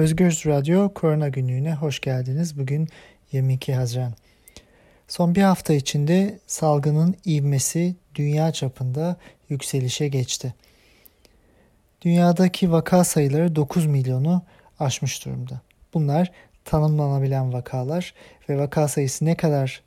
Özgür 0.00 0.42
Radyo 0.46 0.94
Korona 0.94 1.28
Günlüğü'ne 1.28 1.74
hoş 1.74 2.00
geldiniz. 2.00 2.58
Bugün 2.58 2.88
22 3.32 3.74
Haziran. 3.74 4.12
Son 5.08 5.34
bir 5.34 5.42
hafta 5.42 5.72
içinde 5.74 6.38
salgının 6.46 7.16
ivmesi 7.26 7.94
dünya 8.14 8.52
çapında 8.52 9.16
yükselişe 9.48 10.08
geçti. 10.08 10.54
Dünyadaki 12.02 12.72
vaka 12.72 13.04
sayıları 13.04 13.56
9 13.56 13.86
milyonu 13.86 14.42
aşmış 14.78 15.24
durumda. 15.24 15.60
Bunlar 15.94 16.32
tanımlanabilen 16.64 17.52
vakalar 17.52 18.14
ve 18.48 18.58
vaka 18.58 18.88
sayısı 18.88 19.24
ne 19.24 19.36
kadar 19.36 19.82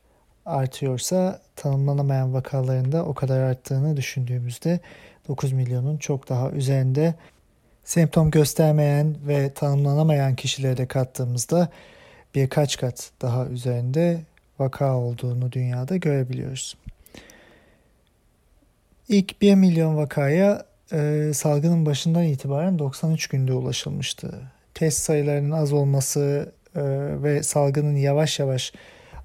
artıyorsa 0.45 1.41
tanımlanamayan 1.55 2.33
vakaların 2.33 2.91
da 2.91 3.05
o 3.05 3.13
kadar 3.13 3.39
arttığını 3.39 3.97
düşündüğümüzde 3.97 4.79
9 5.27 5.51
milyonun 5.51 5.97
çok 5.97 6.29
daha 6.29 6.51
üzerinde 6.51 7.15
semptom 7.83 8.31
göstermeyen 8.31 9.15
ve 9.27 9.53
tanımlanamayan 9.53 10.35
kişileri 10.35 10.77
de 10.77 10.85
kattığımızda 10.85 11.69
birkaç 12.35 12.77
kat 12.77 13.11
daha 13.21 13.45
üzerinde 13.45 14.19
vaka 14.59 14.97
olduğunu 14.97 15.51
dünyada 15.51 15.97
görebiliyoruz. 15.97 16.77
İlk 19.09 19.41
1 19.41 19.55
milyon 19.55 19.97
vakaya 19.97 20.65
e, 20.93 21.31
salgının 21.33 21.85
başından 21.85 22.23
itibaren 22.23 22.79
93 22.79 23.27
günde 23.27 23.53
ulaşılmıştı. 23.53 24.41
Test 24.73 24.97
sayılarının 24.97 25.51
az 25.51 25.73
olması 25.73 26.51
e, 26.75 26.81
ve 27.23 27.43
salgının 27.43 27.95
yavaş 27.95 28.39
yavaş 28.39 28.73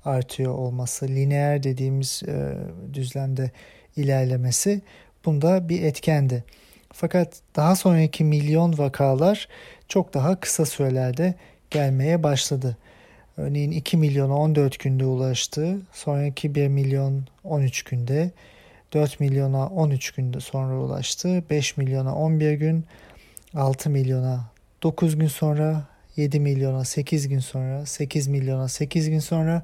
artıyor 0.05 0.55
olması, 0.55 1.09
lineer 1.09 1.63
dediğimiz 1.63 2.23
e, 2.29 2.55
düzlemde 2.95 3.51
ilerlemesi 3.97 4.83
bunda 5.25 5.69
bir 5.69 5.83
etkendi. 5.83 6.45
Fakat 6.93 7.41
daha 7.57 7.77
sonraki 7.77 8.25
milyon 8.25 8.79
vakalar 8.79 9.49
çok 9.89 10.15
daha 10.15 10.41
kısa 10.41 10.67
sürelerde 10.67 11.35
gelmeye 11.71 12.23
başladı. 12.23 12.77
Örneğin 13.37 13.71
2 13.71 13.97
milyona 13.97 14.37
14 14.37 14.79
günde 14.79 15.05
ulaştı. 15.05 15.79
Sonraki 15.93 16.55
1 16.55 16.69
milyon 16.69 17.25
13 17.45 17.83
günde. 17.83 18.31
4 18.93 19.21
milyona 19.21 19.67
13 19.67 20.11
günde 20.11 20.41
sonra 20.41 20.79
ulaştı. 20.79 21.45
5 21.51 21.77
milyona 21.77 22.15
11 22.15 22.53
gün. 22.53 22.85
6 23.55 23.91
milyona 23.91 24.45
9 24.83 25.19
gün 25.19 25.27
sonra. 25.27 25.83
7 26.17 26.41
milyona 26.41 26.85
8 26.85 27.29
gün 27.29 27.39
sonra. 27.39 27.87
8 27.87 28.29
milyona 28.29 28.69
8 28.69 29.11
gün 29.11 29.19
sonra. 29.19 29.63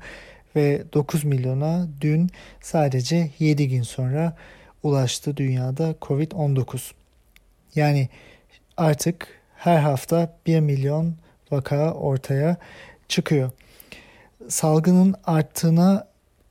Ve 0.56 0.82
9 0.92 1.24
milyona 1.24 1.88
dün 2.00 2.30
sadece 2.60 3.30
7 3.38 3.68
gün 3.68 3.82
sonra 3.82 4.36
ulaştı 4.82 5.36
dünyada 5.36 5.94
Covid-19. 6.00 6.92
Yani 7.74 8.08
artık 8.76 9.28
her 9.56 9.78
hafta 9.78 10.36
1 10.46 10.60
milyon 10.60 11.14
vaka 11.50 11.92
ortaya 11.92 12.56
çıkıyor. 13.08 13.50
Salgının 14.48 15.14
arttığına 15.24 16.08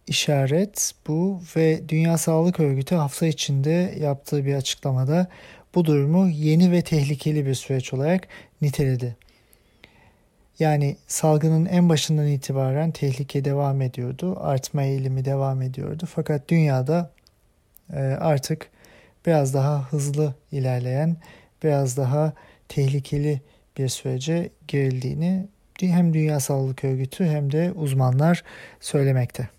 işaret 0.08 0.92
bu 1.08 1.42
ve 1.56 1.90
Dünya 1.90 2.18
Sağlık 2.18 2.60
Örgütü 2.60 2.96
hafta 2.96 3.26
içinde 3.26 3.96
yaptığı 4.00 4.46
bir 4.46 4.56
açıklamada 4.56 5.28
bu 5.76 5.86
durumu 5.86 6.30
yeni 6.30 6.72
ve 6.72 6.82
tehlikeli 6.82 7.46
bir 7.46 7.56
süreç 7.56 7.94
olarak 7.94 8.28
niteledi. 8.62 9.16
Yani 10.60 10.98
salgının 11.08 11.66
en 11.66 11.90
başından 11.90 12.28
itibaren 12.28 12.92
tehlike 12.92 13.46
devam 13.46 13.82
ediyordu, 13.82 14.38
artma 14.40 14.84
eğilimi 14.84 15.26
devam 15.26 15.62
ediyordu. 15.62 16.06
Fakat 16.16 16.50
dünyada 16.50 17.12
e, 17.94 18.00
artık 18.00 18.70
biraz 19.26 19.54
daha 19.54 19.92
hızlı 19.92 20.34
ilerleyen, 20.52 21.18
biraz 21.64 21.98
daha 21.98 22.34
tehlikeli 22.70 23.42
bir 23.78 23.88
sürece 23.88 24.50
girildiğini 24.68 25.48
hem 25.82 26.14
Dünya 26.14 26.40
Sağlık 26.40 26.84
Örgütü 26.84 27.26
hem 27.26 27.52
de 27.52 27.72
uzmanlar 27.72 28.44
söylemekte. 28.80 29.50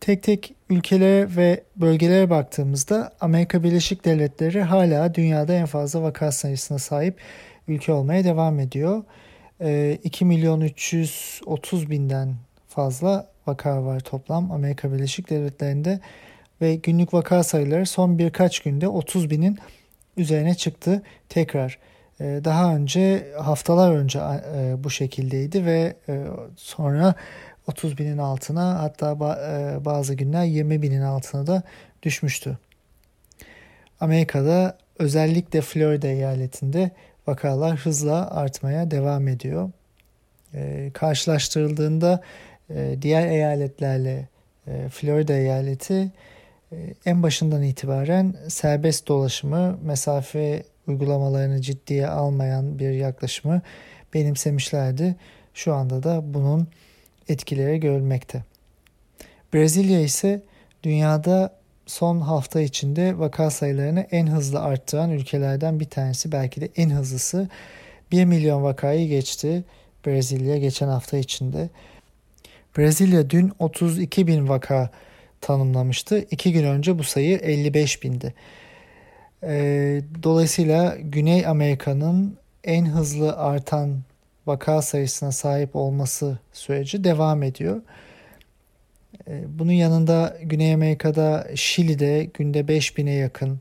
Tek 0.00 0.22
tek 0.22 0.54
ülkelere 0.70 1.36
ve 1.36 1.62
bölgelere 1.76 2.30
baktığımızda 2.30 3.12
Amerika 3.20 3.62
Birleşik 3.62 4.04
Devletleri 4.04 4.62
hala 4.62 5.14
dünyada 5.14 5.54
en 5.54 5.66
fazla 5.66 6.02
vaka 6.02 6.32
sayısına 6.32 6.78
sahip 6.78 7.18
ülke 7.68 7.92
olmaya 7.92 8.24
devam 8.24 8.60
ediyor. 8.60 9.02
2 10.04 10.24
milyon 10.24 10.60
330 10.60 11.90
binden 11.90 12.34
fazla 12.68 13.26
vaka 13.46 13.84
var 13.84 14.00
toplam 14.00 14.52
Amerika 14.52 14.92
Birleşik 14.92 15.30
Devletleri'nde 15.30 16.00
ve 16.64 16.74
günlük 16.74 17.14
vaka 17.14 17.42
sayıları 17.42 17.86
son 17.86 18.18
birkaç 18.18 18.60
günde 18.60 18.88
30 18.88 19.30
binin 19.30 19.58
üzerine 20.16 20.54
çıktı 20.54 21.02
tekrar. 21.28 21.78
Ee, 22.20 22.40
daha 22.44 22.76
önce 22.76 23.32
haftalar 23.38 23.94
önce 23.94 24.18
e, 24.18 24.84
bu 24.84 24.90
şekildeydi 24.90 25.64
ve 25.64 25.96
e, 26.08 26.24
sonra 26.56 27.14
30 27.66 27.98
binin 27.98 28.18
altına 28.18 28.82
hatta 28.82 29.12
e, 29.12 29.84
bazı 29.84 30.14
günler 30.14 30.44
20 30.44 30.82
binin 30.82 31.00
altına 31.00 31.46
da 31.46 31.62
düşmüştü. 32.02 32.58
Amerika'da 34.00 34.78
özellikle 34.98 35.60
Florida 35.60 36.06
eyaletinde 36.06 36.90
vakalar 37.26 37.76
hızla 37.76 38.30
artmaya 38.30 38.90
devam 38.90 39.28
ediyor. 39.28 39.70
Karşılaştırıldığında 40.92 42.20
diğer 43.02 43.26
eyaletlerle 43.26 44.28
Florida 44.90 45.32
eyaleti 45.32 46.10
en 47.06 47.22
başından 47.22 47.62
itibaren 47.62 48.36
serbest 48.48 49.08
dolaşımı, 49.08 49.78
mesafe 49.82 50.62
uygulamalarını 50.86 51.60
ciddiye 51.60 52.08
almayan 52.08 52.78
bir 52.78 52.90
yaklaşımı 52.90 53.62
benimsemişlerdi. 54.14 55.16
Şu 55.54 55.74
anda 55.74 56.02
da 56.02 56.34
bunun 56.34 56.68
etkileri 57.28 57.80
görülmekte. 57.80 58.42
Brezilya 59.54 60.00
ise 60.00 60.42
dünyada 60.82 61.54
son 61.86 62.20
hafta 62.20 62.60
içinde 62.60 63.18
vaka 63.18 63.50
sayılarını 63.50 64.00
en 64.00 64.26
hızlı 64.26 64.60
arttıran 64.60 65.10
ülkelerden 65.10 65.80
bir 65.80 65.84
tanesi 65.84 66.32
belki 66.32 66.60
de 66.60 66.68
en 66.76 66.90
hızlısı 66.90 67.48
1 68.12 68.24
milyon 68.24 68.62
vakayı 68.62 69.08
geçti 69.08 69.64
Brezilya 70.06 70.58
geçen 70.58 70.88
hafta 70.88 71.16
içinde. 71.16 71.68
Brezilya 72.78 73.30
dün 73.30 73.52
32 73.58 74.26
bin 74.26 74.48
vaka 74.48 74.90
tanımlamıştı. 75.44 76.24
İki 76.30 76.52
gün 76.52 76.64
önce 76.64 76.98
bu 76.98 77.04
sayı 77.04 77.36
55 77.36 78.02
bindi. 78.02 78.34
Ee, 79.42 80.02
dolayısıyla 80.22 80.96
Güney 81.00 81.46
Amerika'nın 81.46 82.36
en 82.64 82.86
hızlı 82.86 83.36
artan 83.36 84.02
vaka 84.46 84.82
sayısına 84.82 85.32
sahip 85.32 85.76
olması 85.76 86.38
süreci 86.52 87.04
devam 87.04 87.42
ediyor. 87.42 87.82
Ee, 89.28 89.44
bunun 89.48 89.72
yanında 89.72 90.36
Güney 90.42 90.74
Amerika'da 90.74 91.46
Şili'de 91.54 92.24
günde 92.34 92.60
5000'e 92.60 93.12
yakın 93.12 93.60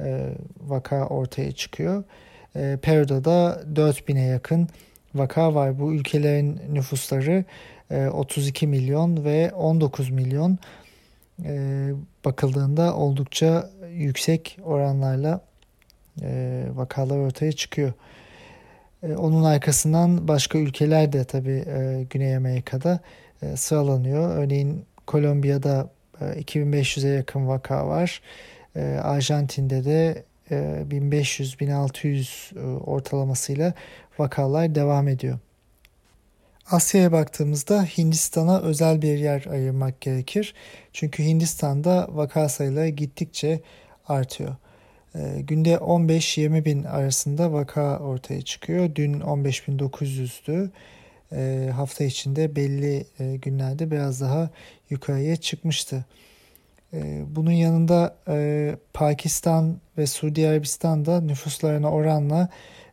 e, 0.00 0.28
vaka 0.60 1.06
ortaya 1.06 1.52
çıkıyor. 1.52 2.04
E, 2.56 2.78
Peru'da 2.82 3.24
da 3.24 3.62
4000'e 3.74 4.24
yakın 4.24 4.68
vaka 5.14 5.54
var. 5.54 5.80
Bu 5.80 5.94
ülkelerin 5.94 6.60
nüfusları 6.72 7.44
32 8.12 8.66
e, 8.66 8.68
milyon 8.68 9.24
ve 9.24 9.52
19 9.52 10.10
milyon 10.10 10.58
e, 11.44 11.90
bakıldığında 12.24 12.96
oldukça 12.96 13.70
yüksek 13.90 14.58
oranlarla 14.64 15.40
e, 16.22 16.64
vakalar 16.74 17.18
ortaya 17.18 17.52
çıkıyor. 17.52 17.92
E, 19.02 19.14
onun 19.14 19.44
arkasından 19.44 20.28
başka 20.28 20.58
ülkeler 20.58 21.12
de 21.12 21.24
tabii 21.24 21.64
e, 21.66 22.06
Güney 22.10 22.36
Amerika'da 22.36 23.00
e, 23.42 23.56
sıralanıyor. 23.56 24.36
Örneğin 24.36 24.84
Kolombiya'da 25.06 25.90
e, 26.20 26.24
2500'e 26.24 27.10
yakın 27.10 27.48
vaka 27.48 27.86
var. 27.86 28.22
E, 28.76 28.80
Arjantin'de 29.02 29.84
de 29.84 30.24
e, 30.50 30.84
1500-1600 30.90 32.58
e, 32.58 32.60
ortalamasıyla 32.80 33.72
vakalar 34.18 34.74
devam 34.74 35.08
ediyor. 35.08 35.38
Asya'ya 36.70 37.12
baktığımızda 37.12 37.82
Hindistan'a 37.82 38.60
özel 38.60 39.02
bir 39.02 39.18
yer 39.18 39.46
ayırmak 39.50 40.00
gerekir. 40.00 40.54
Çünkü 40.92 41.22
Hindistan'da 41.24 42.08
vaka 42.10 42.48
sayıları 42.48 42.88
gittikçe 42.88 43.60
artıyor. 44.08 44.56
E, 45.14 45.40
günde 45.40 45.74
15-20 45.74 46.64
bin 46.64 46.84
arasında 46.84 47.52
vaka 47.52 47.98
ortaya 47.98 48.42
çıkıyor. 48.42 48.94
Dün 48.94 49.20
15.900'dü. 49.20 50.70
E, 51.32 51.40
ee, 51.40 51.70
hafta 51.70 52.04
içinde 52.04 52.56
belli 52.56 53.06
e, 53.18 53.36
günlerde 53.36 53.90
biraz 53.90 54.20
daha 54.20 54.50
yukarıya 54.90 55.36
çıkmıştı. 55.36 56.04
E, 56.92 57.22
bunun 57.36 57.52
yanında 57.52 58.16
e, 58.28 58.76
Pakistan 58.94 59.76
ve 59.98 60.06
Suudi 60.06 60.48
Arabistan'da 60.48 61.20
nüfuslarına 61.20 61.90
oranla 61.90 62.48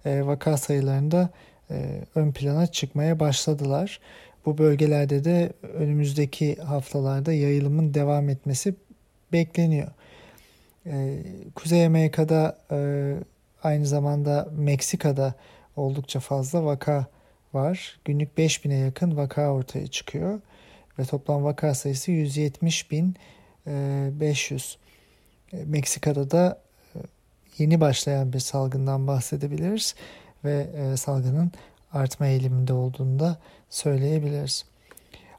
e, 0.05 0.25
vaka 0.25 0.57
sayılarında 0.57 1.29
ön 2.15 2.31
plana 2.31 2.67
çıkmaya 2.67 3.19
başladılar. 3.19 3.99
Bu 4.45 4.57
bölgelerde 4.57 5.23
de 5.23 5.53
önümüzdeki 5.73 6.55
haftalarda 6.55 7.33
yayılımın 7.33 7.93
devam 7.93 8.29
etmesi 8.29 8.75
bekleniyor. 9.33 9.87
E, 10.85 11.23
Kuzey 11.55 11.85
Amerika'da 11.85 12.57
e, 12.71 12.77
aynı 13.63 13.85
zamanda 13.85 14.49
Meksika'da 14.57 15.33
oldukça 15.75 16.19
fazla 16.19 16.65
vaka 16.65 17.05
var. 17.53 17.99
Günlük 18.05 18.37
5000'e 18.37 18.75
yakın 18.75 19.17
vaka 19.17 19.53
ortaya 19.53 19.87
çıkıyor 19.87 20.39
ve 20.99 21.05
toplam 21.05 21.43
vaka 21.43 21.73
sayısı 21.73 22.11
170.500. 22.11 24.75
E, 25.53 25.65
Meksika'da 25.65 26.31
da 26.31 26.61
e, 26.95 26.99
yeni 27.57 27.81
başlayan 27.81 28.33
bir 28.33 28.39
salgından 28.39 29.07
bahsedebiliriz 29.07 29.95
ve 30.45 30.67
e, 30.75 30.97
salgının 30.97 31.51
artma 31.93 32.27
eğiliminde 32.27 32.73
olduğunu 32.73 33.19
da 33.19 33.37
söyleyebiliriz. 33.69 34.65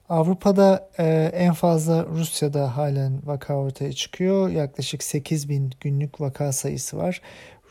Avrupa'da 0.09 0.89
en 1.33 1.53
fazla 1.53 2.07
Rusya'da 2.07 2.77
halen 2.77 3.21
vaka 3.25 3.55
ortaya 3.55 3.93
çıkıyor. 3.93 4.49
Yaklaşık 4.49 5.03
8 5.03 5.49
bin 5.49 5.71
günlük 5.81 6.21
vaka 6.21 6.53
sayısı 6.53 6.97
var 6.97 7.23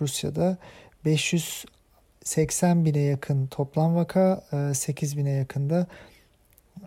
Rusya'da. 0.01 0.57
580 1.05 2.85
bine 2.85 2.99
yakın 2.99 3.47
toplam 3.47 3.95
vaka, 3.95 4.43
8 4.73 5.17
bine 5.17 5.31
yakında 5.31 5.88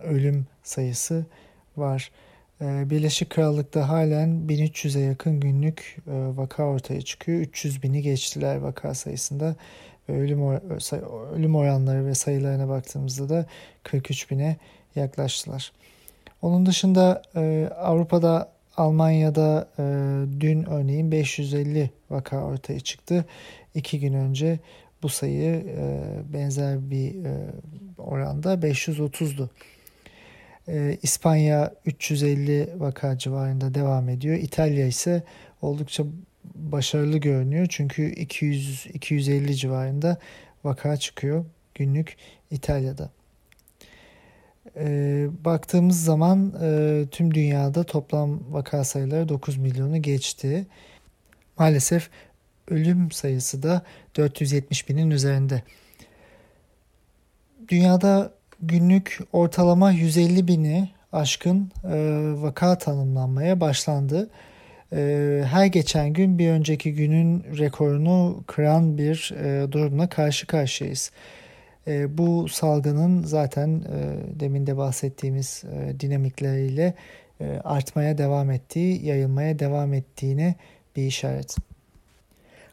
ölüm 0.03 0.45
sayısı 0.63 1.25
var. 1.77 2.11
Birleşik 2.61 3.29
Krallık'ta 3.29 3.89
halen 3.89 4.29
1300'e 4.29 5.01
yakın 5.01 5.39
günlük 5.39 5.97
e, 6.07 6.11
vaka 6.37 6.63
ortaya 6.63 7.01
çıkıyor. 7.01 7.39
300 7.39 7.83
bini 7.83 8.01
geçtiler 8.01 8.55
vaka 8.55 8.93
sayısında. 8.93 9.55
Ölüm, 10.09 10.41
ölüm 11.35 11.55
oranları 11.55 12.05
ve 12.05 12.15
sayılarına 12.15 12.69
baktığımızda 12.69 13.29
da 13.29 13.45
43 13.83 14.31
bine 14.31 14.57
yaklaştılar. 14.95 15.71
Onun 16.41 16.65
dışında 16.65 17.21
e, 17.35 17.69
Avrupa'da 17.77 18.51
Almanya'da 18.77 19.67
e, 19.79 19.83
dün 20.39 20.65
örneğin 20.69 21.11
550 21.11 21.91
vaka 22.09 22.43
ortaya 22.43 22.79
çıktı. 22.79 23.25
İki 23.75 23.99
gün 23.99 24.13
önce 24.13 24.59
bu 25.03 25.09
sayı 25.09 25.65
benzer 26.33 26.89
bir 26.91 27.15
oranda 27.97 28.53
530'du. 28.53 29.49
Ee, 30.69 30.97
İspanya 31.01 31.73
350 31.85 32.69
vaka 32.77 33.17
civarında 33.17 33.73
devam 33.73 34.09
ediyor. 34.09 34.35
İtalya 34.35 34.87
ise 34.87 35.23
oldukça 35.61 36.03
başarılı 36.55 37.17
görünüyor. 37.17 37.67
Çünkü 37.69 38.11
200 38.11 38.87
250 38.93 39.55
civarında 39.55 40.17
vaka 40.63 40.97
çıkıyor 40.97 41.45
günlük 41.75 42.17
İtalya'da. 42.51 43.09
E, 44.75 45.27
baktığımız 45.45 46.03
zaman 46.03 46.53
e, 46.61 47.03
tüm 47.11 47.33
dünyada 47.33 47.83
toplam 47.83 48.39
vaka 48.53 48.83
sayıları 48.83 49.29
9 49.29 49.57
milyonu 49.57 50.01
geçti. 50.01 50.67
Maalesef 51.57 52.09
ölüm 52.67 53.11
sayısı 53.11 53.63
da 53.63 53.81
470 54.15 54.89
binin 54.89 55.11
üzerinde. 55.11 55.63
Dünyada 57.67 58.31
günlük 58.61 59.19
ortalama 59.33 59.91
150 59.91 60.47
bini 60.47 60.89
aşkın 61.11 61.71
e, 61.83 61.97
vaka 62.41 62.77
tanımlanmaya 62.77 63.59
başlandı. 63.59 64.29
E, 64.93 65.43
her 65.45 65.65
geçen 65.65 66.13
gün 66.13 66.39
bir 66.39 66.49
önceki 66.49 66.93
günün 66.93 67.43
rekorunu 67.57 68.43
kıran 68.47 68.97
bir 68.97 69.33
e, 69.43 69.71
durumla 69.71 70.09
karşı 70.09 70.47
karşıyayız. 70.47 71.11
E, 71.87 72.17
bu 72.17 72.49
salgının 72.49 73.23
zaten 73.23 73.69
e, 73.69 74.39
demin 74.39 74.67
de 74.67 74.77
bahsettiğimiz 74.77 75.63
e, 75.73 75.99
dinamikleriyle 75.99 76.93
artmaya 77.63 78.17
devam 78.17 78.51
ettiği, 78.51 79.05
yayılmaya 79.05 79.59
devam 79.59 79.93
ettiğine 79.93 80.55
bir 80.95 81.03
işaret. 81.03 81.55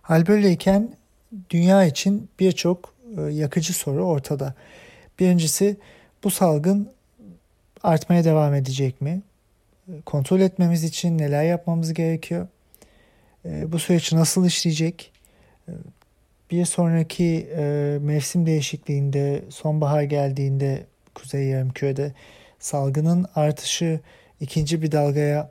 Hal 0.02 0.26
böyleyken 0.26 0.88
dünya 1.50 1.84
için 1.84 2.28
birçok 2.40 2.94
yakıcı 3.30 3.72
soru 3.72 4.04
ortada. 4.04 4.54
Birincisi 5.18 5.76
bu 6.24 6.30
salgın 6.30 6.88
artmaya 7.82 8.24
devam 8.24 8.54
edecek 8.54 9.00
mi? 9.00 9.22
Kontrol 10.06 10.40
etmemiz 10.40 10.84
için 10.84 11.18
neler 11.18 11.44
yapmamız 11.44 11.94
gerekiyor? 11.94 12.48
Ee, 13.44 13.72
bu 13.72 13.78
süreç 13.78 14.12
nasıl 14.12 14.46
işleyecek? 14.46 15.12
Ee, 15.68 15.72
bir 16.50 16.64
sonraki 16.64 17.48
e, 17.56 17.62
mevsim 18.00 18.46
değişikliğinde, 18.46 19.42
sonbahar 19.48 20.02
geldiğinde 20.02 20.86
Kuzey 21.14 21.46
Yarımküre'de 21.46 22.12
salgının 22.58 23.26
artışı 23.34 24.00
ikinci 24.40 24.82
bir 24.82 24.92
dalgaya 24.92 25.50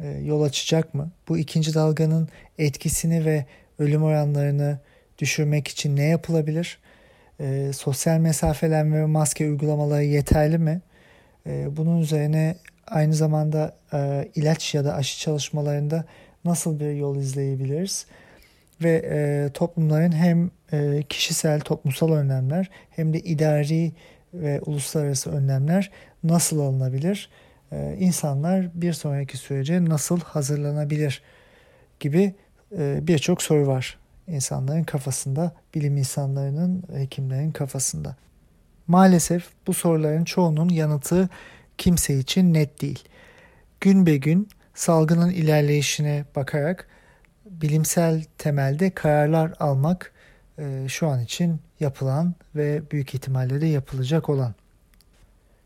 e, 0.00 0.08
yol 0.08 0.42
açacak 0.42 0.94
mı? 0.94 1.10
Bu 1.28 1.38
ikinci 1.38 1.74
dalganın 1.74 2.28
etkisini 2.58 3.24
ve 3.24 3.44
ölüm 3.78 4.02
oranlarını 4.02 4.78
düşürmek 5.18 5.68
için 5.68 5.96
ne 5.96 6.04
yapılabilir? 6.04 6.78
e, 7.40 7.70
sosyal 7.72 8.18
mesafelenme 8.18 9.00
ve 9.00 9.06
maske 9.06 9.46
uygulamaları 9.46 10.04
yeterli 10.04 10.58
mi? 10.58 10.80
E, 11.46 11.76
bunun 11.76 12.00
üzerine 12.00 12.56
aynı 12.90 13.14
zamanda 13.14 13.76
e, 13.92 14.28
ilaç 14.34 14.74
ya 14.74 14.84
da 14.84 14.94
aşı 14.94 15.18
çalışmalarında 15.18 16.04
nasıl 16.44 16.80
bir 16.80 16.92
yol 16.92 17.16
izleyebiliriz? 17.16 18.06
Ve 18.82 19.02
e, 19.10 19.50
toplumların 19.52 20.12
hem 20.12 20.50
e, 20.72 21.02
kişisel 21.08 21.60
toplumsal 21.60 22.12
önlemler 22.12 22.70
hem 22.90 23.12
de 23.12 23.20
idari 23.20 23.92
ve 24.34 24.60
uluslararası 24.60 25.30
önlemler 25.30 25.90
nasıl 26.24 26.60
alınabilir? 26.60 27.30
E, 27.72 27.96
insanlar 27.98 28.68
bir 28.74 28.92
sonraki 28.92 29.36
sürece 29.36 29.84
nasıl 29.84 30.20
hazırlanabilir 30.20 31.22
gibi 32.00 32.34
e, 32.78 33.06
birçok 33.06 33.42
soru 33.42 33.66
var 33.66 34.00
insanların 34.30 34.84
kafasında, 34.84 35.52
bilim 35.74 35.96
insanlarının, 35.96 36.82
hekimlerin 36.96 37.50
kafasında. 37.50 38.16
Maalesef 38.86 39.48
bu 39.66 39.74
soruların 39.74 40.24
çoğunun 40.24 40.68
yanıtı 40.68 41.28
kimse 41.78 42.18
için 42.18 42.54
net 42.54 42.82
değil. 42.82 43.04
Gün 43.80 44.06
be 44.06 44.16
gün 44.16 44.48
salgının 44.74 45.30
ilerleyişine 45.30 46.24
bakarak 46.36 46.88
bilimsel 47.50 48.24
temelde 48.38 48.90
kararlar 48.90 49.52
almak 49.60 50.12
e, 50.58 50.88
şu 50.88 51.08
an 51.08 51.20
için 51.20 51.60
yapılan 51.80 52.34
ve 52.54 52.82
büyük 52.90 53.14
ihtimalle 53.14 53.60
de 53.60 53.66
yapılacak 53.66 54.28
olan. 54.28 54.54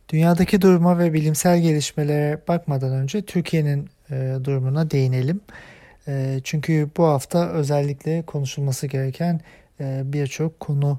Dünyadaki 0.08 0.60
duruma 0.60 0.98
ve 0.98 1.12
bilimsel 1.12 1.60
gelişmelere 1.60 2.40
bakmadan 2.48 2.92
önce 2.92 3.22
Türkiye'nin 3.22 3.88
e, 4.10 4.36
durumuna 4.44 4.90
değinelim. 4.90 5.40
Ee, 6.08 6.40
çünkü 6.44 6.90
bu 6.96 7.04
hafta 7.04 7.48
özellikle 7.48 8.22
konuşulması 8.22 8.86
gereken 8.86 9.40
e, 9.80 10.02
birçok 10.04 10.60
konu 10.60 10.98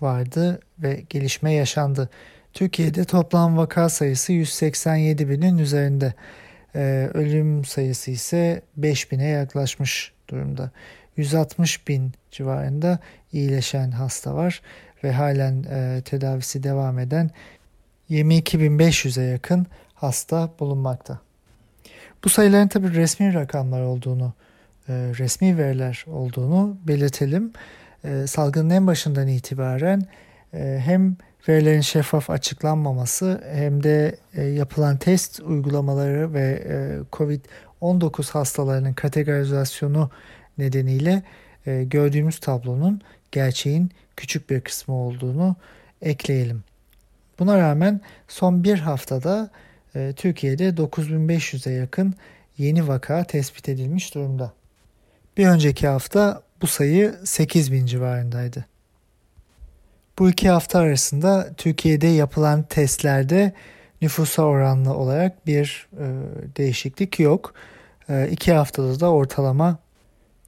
vardı 0.00 0.60
ve 0.78 1.04
gelişme 1.10 1.52
yaşandı. 1.52 2.10
Türkiye'de 2.54 3.04
toplam 3.04 3.56
vaka 3.56 3.88
sayısı 3.88 4.32
187 4.32 5.30
binin 5.30 5.58
üzerinde. 5.58 6.14
Ee, 6.74 7.10
ölüm 7.14 7.64
sayısı 7.64 8.10
ise 8.10 8.62
5 8.76 9.12
bine 9.12 9.26
yaklaşmış 9.28 10.12
durumda. 10.28 10.70
160 11.16 11.88
bin 11.88 12.12
civarında 12.30 12.98
iyileşen 13.32 13.90
hasta 13.90 14.34
var 14.34 14.62
ve 15.04 15.12
halen 15.12 15.64
e, 15.70 16.02
tedavisi 16.04 16.62
devam 16.62 16.98
eden 16.98 17.30
22.500'e 18.10 19.24
yakın 19.24 19.66
hasta 19.94 20.50
bulunmakta. 20.60 21.18
Bu 22.24 22.28
sayıların 22.28 22.68
tabi 22.68 22.94
resmi 22.94 23.34
rakamlar 23.34 23.82
olduğunu 23.82 24.32
e, 24.88 24.92
resmi 24.92 25.58
veriler 25.58 26.04
olduğunu 26.08 26.76
belirtelim. 26.86 27.52
E, 28.04 28.26
salgının 28.26 28.70
en 28.70 28.86
başından 28.86 29.28
itibaren 29.28 30.02
e, 30.54 30.80
hem 30.84 31.16
verilerin 31.48 31.80
şeffaf 31.80 32.30
açıklanmaması 32.30 33.44
hem 33.52 33.82
de 33.82 34.16
yapılan 34.36 34.96
test 34.96 35.40
uygulamaları 35.40 36.34
ve 36.34 36.62
COVID-19 37.12 38.32
hastalarının 38.32 38.92
kategorizasyonu 38.92 40.10
nedeniyle 40.58 41.22
gördüğümüz 41.66 42.38
tablonun 42.38 43.00
gerçeğin 43.32 43.90
küçük 44.16 44.50
bir 44.50 44.60
kısmı 44.60 44.94
olduğunu 44.94 45.56
ekleyelim. 46.02 46.64
Buna 47.38 47.58
rağmen 47.58 48.00
son 48.28 48.64
bir 48.64 48.78
haftada 48.78 49.50
Türkiye'de 50.16 50.68
9500'e 50.68 51.72
yakın 51.72 52.14
yeni 52.58 52.88
vaka 52.88 53.24
tespit 53.24 53.68
edilmiş 53.68 54.14
durumda. 54.14 54.52
Bir 55.36 55.46
önceki 55.46 55.86
hafta 55.86 56.42
bu 56.62 56.66
sayı 56.66 57.14
8 57.24 57.72
bin 57.72 57.86
civarındaydı. 57.86 58.64
Bu 60.18 60.30
iki 60.30 60.48
hafta 60.48 60.78
arasında 60.78 61.54
Türkiye'de 61.56 62.06
yapılan 62.06 62.62
testlerde 62.62 63.52
nüfusa 64.02 64.42
oranlı 64.42 64.94
olarak 64.94 65.46
bir 65.46 65.88
e, 65.92 66.04
değişiklik 66.56 67.20
yok. 67.20 67.54
E, 68.08 68.28
iki 68.30 68.52
haftada 68.52 69.00
da 69.00 69.10
ortalama 69.12 69.78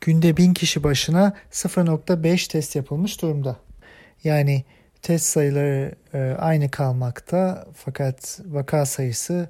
günde 0.01 0.37
bin 0.37 0.55
kişi 0.55 0.85
başına 0.85 1.35
0.5 1.53 2.49
test 2.49 2.77
yapılmış 2.77 3.23
durumda. 3.23 3.57
Yani 4.25 4.65
test 5.03 5.27
sayıları 5.27 5.95
e, 6.15 6.19
aynı 6.39 6.71
kalmakta 6.71 7.67
fakat 7.75 8.41
vaka 8.47 8.87
sayısı 8.87 9.49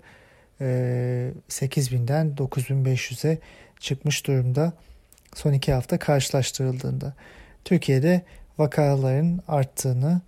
e, 0.61 1.33
8000'den 1.49 2.35
9500'e 2.39 3.39
çıkmış 3.81 4.27
durumda 4.27 4.73
son 5.35 5.53
iki 5.53 5.73
hafta 5.73 5.99
karşılaştırıldığında. 5.99 7.15
Türkiye'de 7.65 8.23
vakaların 8.59 9.41
arttığını, 9.49 10.21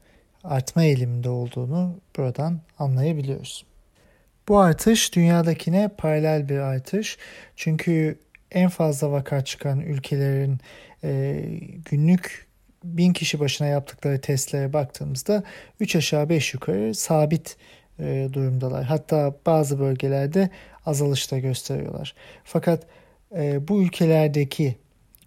artma 0.45 0.85
eğiliminde 0.85 1.29
olduğunu 1.29 2.01
buradan 2.17 2.61
anlayabiliyoruz. 2.79 3.65
Bu 4.49 4.59
artış 4.59 5.15
dünyadakine 5.15 5.91
paralel 5.99 6.49
bir 6.49 6.59
artış. 6.59 7.19
Çünkü 7.57 8.19
en 8.51 8.69
fazla 8.69 9.13
vaka 9.13 9.45
çıkan 9.45 9.81
ülkelerin 9.81 10.59
e, 11.05 11.43
günlük 11.91 12.49
bin 12.85 13.13
kişi 13.13 13.41
başına 13.41 13.67
yaptıkları 13.67 14.21
testlere 14.21 14.73
baktığımızda 14.73 15.43
3 15.81 15.97
aşağı 15.97 16.29
5 16.29 16.55
yukarı 16.55 16.95
sabit 16.95 17.57
e, 17.99 18.29
durumdalar. 18.33 18.85
Hatta 18.85 19.35
bazı 19.47 19.81
bölgelerde 19.81 20.51
azalış 20.87 21.33
da 21.33 21.39
gösteriyorlar. 21.39 22.15
Fakat 22.45 22.87
e, 23.37 23.69
bu 23.69 23.83
ülkelerdeki 23.83 24.77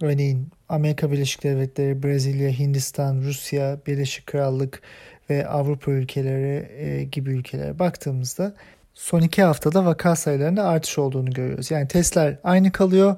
örneğin 0.02 0.50
Amerika 0.72 1.12
Birleşik 1.12 1.44
Devletleri, 1.44 2.04
Brezilya, 2.04 2.50
Hindistan, 2.50 3.22
Rusya, 3.22 3.78
Birleşik 3.88 4.28
Krallık 4.28 4.82
ve 5.30 5.48
Avrupa 5.48 5.92
ülkeleri 5.92 6.70
e, 6.78 7.04
gibi 7.04 7.30
ülkelere 7.30 7.80
baktığımızda 7.80 8.54
son 8.94 9.22
iki 9.22 9.44
haftada 9.44 9.86
vaka 9.86 10.16
sayılarında 10.16 10.64
artış 10.64 10.98
olduğunu 10.98 11.30
görüyoruz. 11.30 11.72
Yani 11.72 11.88
testler 11.88 12.38
aynı 12.44 12.72
kalıyor 12.72 13.16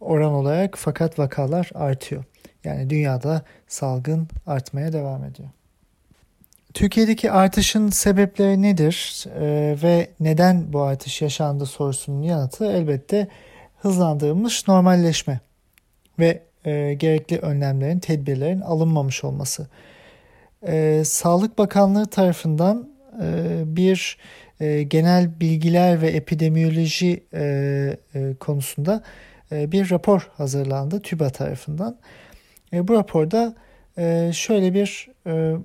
oran 0.00 0.32
olarak 0.32 0.74
fakat 0.78 1.18
vakalar 1.18 1.70
artıyor. 1.74 2.24
Yani 2.64 2.90
dünyada 2.90 3.42
salgın 3.66 4.28
artmaya 4.46 4.92
devam 4.92 5.24
ediyor. 5.24 5.48
Türkiye'deki 6.74 7.30
artışın 7.30 7.88
sebepleri 7.88 8.62
nedir 8.62 9.26
e, 9.40 9.76
ve 9.82 10.10
neden 10.20 10.72
bu 10.72 10.80
artış 10.82 11.22
yaşandı 11.22 11.66
sorusunun 11.66 12.22
yanıtı 12.22 12.66
elbette 12.66 13.28
hızlandırılmış 13.78 14.68
normalleşme 14.68 15.40
ve 16.18 16.47
e, 16.64 16.94
gerekli 16.94 17.38
önlemlerin, 17.38 17.98
tedbirlerin 17.98 18.60
alınmamış 18.60 19.24
olması. 19.24 19.66
E, 20.66 21.02
Sağlık 21.04 21.58
Bakanlığı 21.58 22.06
tarafından 22.06 22.88
e, 23.22 23.60
bir 23.76 24.18
e, 24.60 24.82
genel 24.82 25.40
bilgiler 25.40 26.02
ve 26.02 26.08
epidemiyoloji 26.08 27.24
e, 27.34 27.42
e, 28.14 28.34
konusunda 28.40 29.02
e, 29.52 29.72
bir 29.72 29.90
rapor 29.90 30.30
hazırlandı 30.36 31.02
TÜBA 31.02 31.30
tarafından. 31.30 31.98
E, 32.72 32.88
bu 32.88 32.94
raporda 32.94 33.54
e, 33.98 34.30
şöyle 34.34 34.74
bir 34.74 35.08
e, 35.26 35.56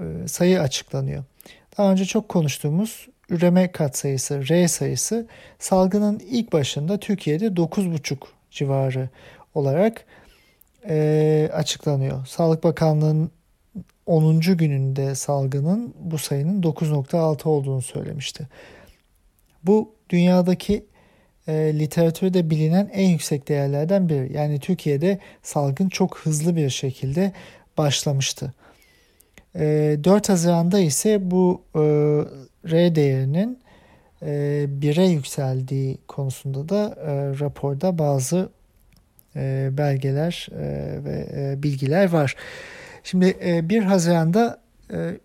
e, 0.00 0.28
sayı 0.28 0.60
açıklanıyor. 0.60 1.24
Daha 1.78 1.92
önce 1.92 2.04
çok 2.04 2.28
konuştuğumuz 2.28 3.08
üreme 3.30 3.72
katsayısı 3.72 4.48
R 4.48 4.68
sayısı 4.68 5.26
salgının 5.58 6.18
ilk 6.18 6.52
başında 6.52 7.00
Türkiye'de 7.00 7.46
9,5 7.46 8.16
civarı 8.50 9.08
olarak 9.54 10.04
e, 10.88 11.50
açıklanıyor. 11.52 12.26
Sağlık 12.26 12.64
Bakanlığı'nın 12.64 13.30
10. 14.06 14.40
gününde 14.40 15.14
salgının 15.14 15.94
bu 16.00 16.18
sayının 16.18 16.62
9.6 16.62 17.48
olduğunu 17.48 17.82
söylemişti. 17.82 18.48
Bu 19.62 19.94
dünyadaki 20.10 20.86
e, 21.48 21.52
literatürde 21.52 22.50
bilinen 22.50 22.90
en 22.92 23.08
yüksek 23.08 23.48
değerlerden 23.48 24.08
biri. 24.08 24.32
Yani 24.32 24.60
Türkiye'de 24.60 25.18
salgın 25.42 25.88
çok 25.88 26.18
hızlı 26.18 26.56
bir 26.56 26.70
şekilde 26.70 27.32
başlamıştı. 27.78 28.52
4 29.54 30.30
ee, 30.30 30.32
Haziran'da 30.32 30.78
ise 30.78 31.30
bu 31.30 31.62
e, 31.74 31.80
R 32.70 32.94
değerinin 32.94 33.58
1'e 34.22 35.06
yükseldiği 35.06 35.98
konusunda 36.08 36.68
da 36.68 36.96
e, 37.00 37.40
raporda 37.40 37.98
bazı 37.98 38.48
e, 39.36 39.68
belgeler 39.72 40.48
ve 41.04 41.54
bilgiler 41.62 42.12
var. 42.12 42.36
Şimdi 43.02 43.36
1 43.68 43.82
Haziran'da 43.82 44.60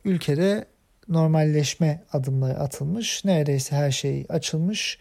ülkede 0.06 0.66
normalleşme 1.10 2.04
adımları 2.14 2.60
atılmış. 2.60 3.26
Neredeyse 3.26 3.76
her 3.76 3.92
şey 3.92 4.26
açılmış 4.30 4.98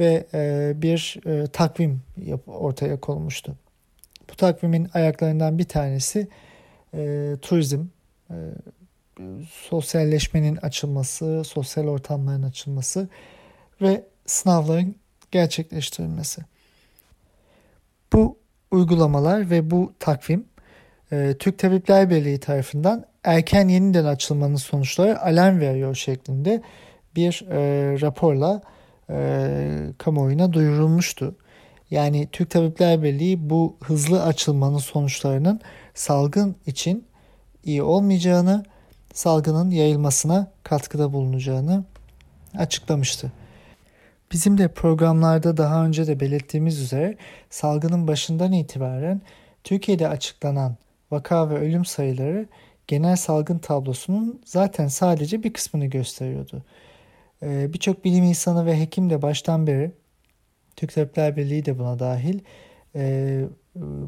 ve 0.00 0.26
bir 0.82 1.20
takvim 1.52 2.02
ortaya 2.46 3.00
konmuştu. 3.00 3.56
Bu 4.30 4.36
takvimin 4.36 4.88
ayaklarından 4.94 5.58
bir 5.58 5.64
tanesi 5.64 6.28
turizm 7.42 7.84
e, 8.30 8.34
sosyalleşmenin 9.68 10.56
açılması, 10.56 11.42
sosyal 11.44 11.86
ortamların 11.86 12.42
açılması 12.42 13.08
ve 13.82 14.04
sınavların 14.26 14.96
gerçekleştirilmesi. 15.30 16.42
Uygulamalar 18.70 19.50
ve 19.50 19.70
bu 19.70 19.92
takvim 19.98 20.44
e, 21.12 21.34
Türk 21.38 21.58
Tabipler 21.58 22.10
Birliği 22.10 22.40
tarafından 22.40 23.04
erken 23.24 23.68
yeniden 23.68 24.04
açılmanın 24.04 24.56
sonuçları 24.56 25.22
alarm 25.22 25.60
veriyor 25.60 25.94
şeklinde 25.94 26.62
bir 27.16 27.46
e, 27.50 27.60
raporla 28.00 28.62
e, 29.10 29.48
kamuoyuna 29.98 30.52
duyurulmuştu. 30.52 31.36
Yani 31.90 32.28
Türk 32.32 32.50
Tabipler 32.50 33.02
Birliği 33.02 33.50
bu 33.50 33.76
hızlı 33.84 34.22
açılmanın 34.22 34.78
sonuçlarının 34.78 35.60
salgın 35.94 36.56
için 36.66 37.04
iyi 37.64 37.82
olmayacağını, 37.82 38.64
salgının 39.14 39.70
yayılmasına 39.70 40.50
katkıda 40.62 41.12
bulunacağını 41.12 41.84
açıklamıştı. 42.58 43.32
Bizim 44.32 44.58
de 44.58 44.68
programlarda 44.68 45.56
daha 45.56 45.86
önce 45.86 46.06
de 46.06 46.20
belirttiğimiz 46.20 46.80
üzere 46.80 47.16
salgının 47.50 48.08
başından 48.08 48.52
itibaren 48.52 49.22
Türkiye'de 49.64 50.08
açıklanan 50.08 50.76
vaka 51.10 51.50
ve 51.50 51.54
ölüm 51.54 51.84
sayıları 51.84 52.46
genel 52.86 53.16
salgın 53.16 53.58
tablosunun 53.58 54.42
zaten 54.44 54.88
sadece 54.88 55.42
bir 55.42 55.52
kısmını 55.52 55.86
gösteriyordu. 55.86 56.62
Ee, 57.42 57.72
Birçok 57.72 58.04
bilim 58.04 58.24
insanı 58.24 58.66
ve 58.66 58.80
hekim 58.80 59.10
de 59.10 59.22
baştan 59.22 59.66
beri, 59.66 59.92
Türk 60.76 60.94
Tabipler 60.94 61.36
Birliği 61.36 61.64
de 61.64 61.78
buna 61.78 61.98
dahil, 61.98 62.40
e, 62.94 63.44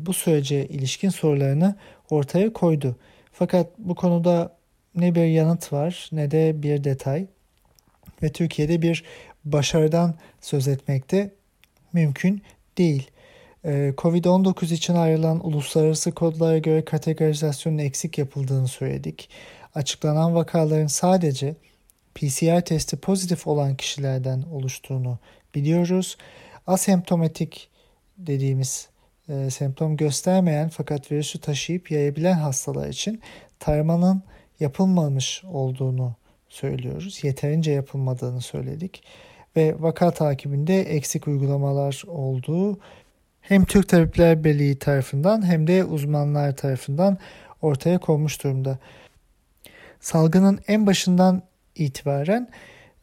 bu 0.07 0.13
sürece 0.13 0.69
ilişkin 0.69 1.09
sorularını 1.09 1.75
ortaya 2.11 2.53
koydu. 2.53 2.97
Fakat 3.33 3.67
bu 3.79 3.95
konuda 3.95 4.57
ne 4.95 5.15
bir 5.15 5.25
yanıt 5.25 5.73
var 5.73 6.09
ne 6.13 6.31
de 6.31 6.63
bir 6.63 6.85
detay 6.85 7.27
ve 8.23 8.33
Türkiye'de 8.33 8.83
bir 8.83 9.05
başarıdan 9.45 10.15
söz 10.41 10.69
etmekte 10.69 11.31
mümkün 11.93 12.43
değil. 12.79 13.11
Ee, 13.65 13.95
Covid-19 13.97 14.75
için 14.75 14.95
ayrılan 14.95 15.47
uluslararası 15.47 16.13
kodlara 16.13 16.59
göre 16.59 16.85
kategorizasyonun 16.85 17.79
eksik 17.79 18.19
yapıldığını 18.19 18.69
söyledik. 18.69 19.29
Açıklanan 19.75 20.35
vakaların 20.35 20.87
sadece 20.87 21.55
PCR 22.15 22.61
testi 22.61 22.97
pozitif 22.97 23.47
olan 23.47 23.77
kişilerden 23.77 24.43
oluştuğunu 24.43 25.19
biliyoruz. 25.55 26.17
Asemptomatik 26.67 27.69
dediğimiz 28.19 28.89
e, 29.29 29.51
semptom 29.51 29.97
göstermeyen 29.97 30.69
fakat 30.69 31.13
virüsü 31.13 31.41
taşıyıp 31.41 31.91
yayabilen 31.91 32.39
hastalar 32.39 32.89
için 32.89 33.21
taramanın 33.59 34.23
yapılmamış 34.61 35.45
olduğunu 35.45 36.15
söylüyoruz. 36.49 37.25
Yeterince 37.25 37.73
yapılmadığını 37.73 38.41
söyledik 38.41 39.03
ve 39.57 39.75
vaka 39.79 40.11
takibinde 40.11 40.81
eksik 40.81 41.29
uygulamalar 41.29 42.03
olduğu 42.07 42.79
hem 43.41 43.65
Türk 43.65 43.89
Tabipler 43.89 44.45
Birliği 44.45 44.79
tarafından 44.79 45.47
hem 45.47 45.67
de 45.67 45.85
uzmanlar 45.85 46.57
tarafından 46.57 47.19
ortaya 47.63 47.99
konmuş 47.99 48.45
durumda. 48.45 48.79
Salgının 50.01 50.61
en 50.69 50.87
başından 50.87 51.43
itibaren 51.75 52.49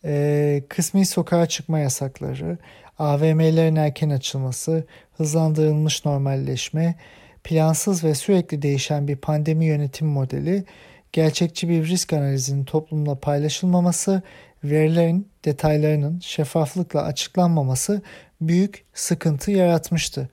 e, 0.06 0.63
kısmi 0.70 1.06
sokağa 1.06 1.46
çıkma 1.46 1.80
yasakları, 1.80 2.58
AVM'lerin 3.00 3.75
erken 3.75 4.10
açılması, 4.10 4.84
hızlandırılmış 5.18 6.06
normalleşme, 6.06 6.96
plansız 7.44 8.04
ve 8.04 8.16
sürekli 8.16 8.62
değişen 8.62 9.08
bir 9.08 9.16
pandemi 9.16 9.66
yönetim 9.66 10.08
modeli, 10.08 10.63
gerçekçi 11.12 11.70
bir 11.70 11.86
risk 11.88 12.13
analizinin 12.13 12.66
toplumla 12.66 13.16
paylaşılmaması, 13.16 14.22
verilerin 14.69 15.27
detaylarının 15.45 16.19
şeffaflıkla 16.19 17.03
açıklanmaması 17.03 18.01
büyük 18.41 18.86
sıkıntı 18.93 19.51
yaratmıştı. 19.51 20.29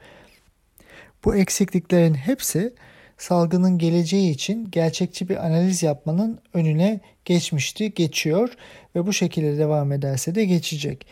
Bu 1.24 1.36
eksikliklerin 1.36 2.14
hepsi 2.14 2.74
salgının 3.18 3.78
geleceği 3.78 4.30
için 4.30 4.70
gerçekçi 4.70 5.28
bir 5.28 5.46
analiz 5.46 5.82
yapmanın 5.82 6.38
önüne 6.54 7.00
geçmişti, 7.24 7.94
geçiyor 7.94 8.48
ve 8.94 9.06
bu 9.06 9.12
şekilde 9.12 9.58
devam 9.58 9.92
ederse 9.92 10.34
de 10.34 10.44
geçecek. 10.44 11.06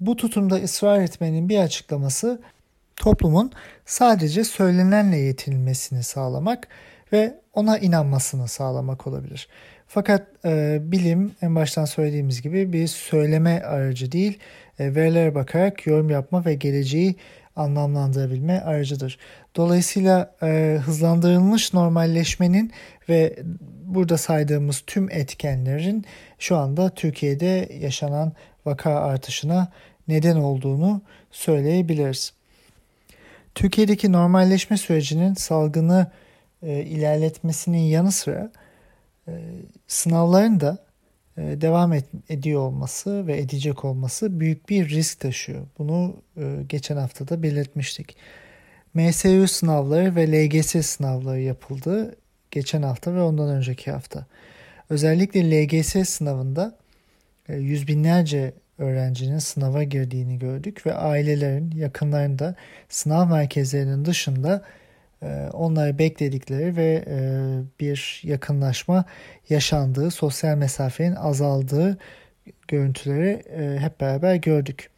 Bu 0.00 0.16
tutumda 0.16 0.54
ısrar 0.56 1.00
etmenin 1.00 1.48
bir 1.48 1.58
açıklaması 1.58 2.42
toplumun 2.96 3.52
sadece 3.86 4.44
söylenenle 4.44 5.16
yetinilmesini 5.16 6.02
sağlamak 6.02 6.68
ve 7.12 7.40
ona 7.52 7.78
inanmasını 7.78 8.48
sağlamak 8.48 9.06
olabilir. 9.06 9.48
Fakat 9.94 10.26
e, 10.44 10.78
bilim 10.82 11.32
en 11.42 11.54
baştan 11.54 11.84
söylediğimiz 11.84 12.42
gibi 12.42 12.72
bir 12.72 12.86
söyleme 12.86 13.60
aracı 13.60 14.12
değil, 14.12 14.38
e, 14.78 14.94
verilere 14.94 15.34
bakarak 15.34 15.86
yorum 15.86 16.10
yapma 16.10 16.44
ve 16.44 16.54
geleceği 16.54 17.16
anlamlandırabilme 17.56 18.60
aracıdır. 18.60 19.18
Dolayısıyla 19.56 20.34
e, 20.42 20.78
hızlandırılmış 20.84 21.74
normalleşmenin 21.74 22.72
ve 23.08 23.36
burada 23.84 24.18
saydığımız 24.18 24.82
tüm 24.86 25.10
etkenlerin 25.10 26.04
şu 26.38 26.56
anda 26.56 26.90
Türkiye'de 26.90 27.68
yaşanan 27.80 28.32
vaka 28.64 28.90
artışına 28.90 29.72
neden 30.08 30.36
olduğunu 30.36 31.02
söyleyebiliriz. 31.30 32.32
Türkiye'deki 33.54 34.12
normalleşme 34.12 34.76
sürecinin 34.76 35.34
salgını 35.34 36.06
e, 36.62 36.82
ilerletmesinin 36.82 37.78
yanı 37.78 38.12
sıra 38.12 38.50
sınavların 39.86 40.60
da 40.60 40.78
e, 41.36 41.60
devam 41.60 41.92
et, 41.92 42.04
ediyor 42.28 42.60
olması 42.60 43.26
ve 43.26 43.38
edecek 43.38 43.84
olması 43.84 44.40
büyük 44.40 44.68
bir 44.68 44.88
risk 44.88 45.20
taşıyor. 45.20 45.66
Bunu 45.78 46.16
e, 46.36 46.56
geçen 46.68 46.96
hafta 46.96 47.28
da 47.28 47.42
belirtmiştik. 47.42 48.16
MSU 48.94 49.48
sınavları 49.48 50.16
ve 50.16 50.32
LGS 50.32 50.86
sınavları 50.86 51.40
yapıldı 51.40 52.16
geçen 52.50 52.82
hafta 52.82 53.14
ve 53.14 53.22
ondan 53.22 53.48
önceki 53.48 53.90
hafta. 53.90 54.26
Özellikle 54.90 55.50
LGS 55.50 56.08
sınavında 56.08 56.76
e, 57.48 57.56
yüz 57.56 57.88
binlerce 57.88 58.52
öğrencinin 58.78 59.38
sınava 59.38 59.82
girdiğini 59.82 60.38
gördük 60.38 60.86
ve 60.86 60.94
ailelerin 60.94 61.70
yakınlarında 61.70 62.54
sınav 62.88 63.28
merkezlerinin 63.28 64.04
dışında 64.04 64.62
onları 65.52 65.98
bekledikleri 65.98 66.76
ve 66.76 67.04
e, 67.06 67.20
bir 67.80 68.20
yakınlaşma 68.24 69.04
yaşandığı, 69.48 70.10
sosyal 70.10 70.56
mesafenin 70.56 71.14
azaldığı 71.14 71.98
görüntüleri 72.68 73.42
e, 73.56 73.78
hep 73.78 74.00
beraber 74.00 74.34
gördük. 74.34 74.88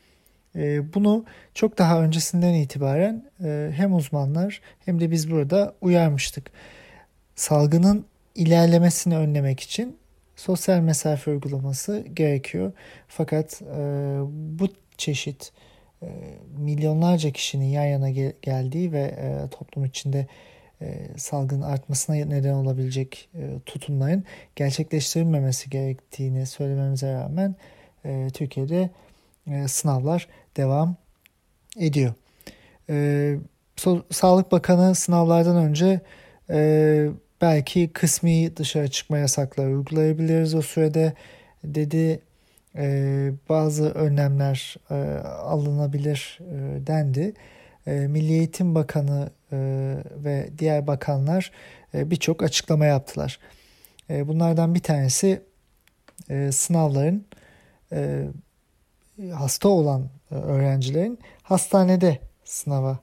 Bunu 0.94 1.24
çok 1.54 1.78
daha 1.78 2.02
öncesinden 2.02 2.54
itibaren 2.54 3.24
hem 3.72 3.94
uzmanlar 3.94 4.60
hem 4.84 5.00
de 5.00 5.10
biz 5.10 5.30
burada 5.30 5.74
uyarmıştık. 5.80 6.50
Salgının 7.34 8.06
ilerlemesini 8.34 9.16
önlemek 9.16 9.60
için 9.60 9.96
sosyal 10.36 10.80
mesafe 10.80 11.30
uygulaması 11.30 12.04
gerekiyor. 12.14 12.72
Fakat 13.08 13.62
bu 14.30 14.68
çeşit 14.98 15.52
e, 15.52 15.63
milyonlarca 16.58 17.30
kişinin 17.30 17.64
yan 17.64 17.84
yana 17.84 18.10
geldiği 18.42 18.92
ve 18.92 19.00
e, 19.00 19.48
toplum 19.50 19.84
içinde 19.84 20.26
e, 20.82 21.08
salgın 21.16 21.60
artmasına 21.60 22.16
neden 22.16 22.54
olabilecek 22.54 23.28
tutumların 23.66 24.24
gerçekleştirilmemesi 24.56 25.70
gerektiğini 25.70 26.46
söylememize 26.46 27.12
rağmen 27.12 27.54
Türkiye'de 28.32 28.90
sınavlar 29.66 30.28
devam 30.56 30.96
ediyor. 31.80 32.14
Sağlık 34.10 34.52
Bakanı 34.52 34.94
sınavlardan 34.94 35.56
önce 35.56 36.00
belki 37.40 37.92
kısmi 37.92 38.56
dışarı 38.56 38.90
çıkma 38.90 39.18
yasakları 39.18 39.68
uygulayabiliriz 39.68 40.54
o 40.54 40.62
sürede 40.62 41.12
dedi 41.64 42.20
e, 42.76 43.32
bazı 43.48 43.90
önlemler 43.90 44.76
e, 44.90 44.94
alınabilir 45.26 46.38
e, 46.40 46.86
dendi. 46.86 47.34
E, 47.86 47.92
Milli 47.92 48.32
Eğitim 48.32 48.74
Bakanı 48.74 49.30
e, 49.52 49.56
ve 50.16 50.50
diğer 50.58 50.86
bakanlar 50.86 51.52
e, 51.94 52.10
birçok 52.10 52.42
açıklama 52.42 52.86
yaptılar. 52.86 53.38
E, 54.10 54.28
bunlardan 54.28 54.74
bir 54.74 54.82
tanesi 54.82 55.42
e, 56.30 56.52
sınavların 56.52 57.26
e, 57.92 58.28
hasta 59.32 59.68
olan 59.68 60.08
e, 60.30 60.34
öğrencilerin 60.34 61.18
hastanede 61.42 62.18
sınava 62.44 62.98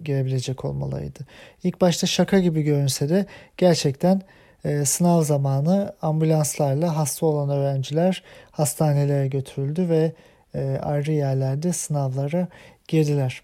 girebilecek 0.00 0.64
olmalarıydı. 0.64 1.26
İlk 1.64 1.80
başta 1.80 2.06
şaka 2.06 2.38
gibi 2.38 2.62
görünse 2.62 3.08
de 3.08 3.26
gerçekten 3.56 4.22
e, 4.64 4.84
sınav 4.84 5.22
zamanı 5.22 5.92
ambulanslarla 6.02 6.96
hasta 6.96 7.26
olan 7.26 7.50
öğrenciler 7.50 8.22
hastanelere 8.50 9.28
götürüldü 9.28 9.88
ve 9.88 10.12
e, 10.54 10.78
ayrı 10.82 11.12
yerlerde 11.12 11.72
sınavlara 11.72 12.48
girdiler. 12.88 13.42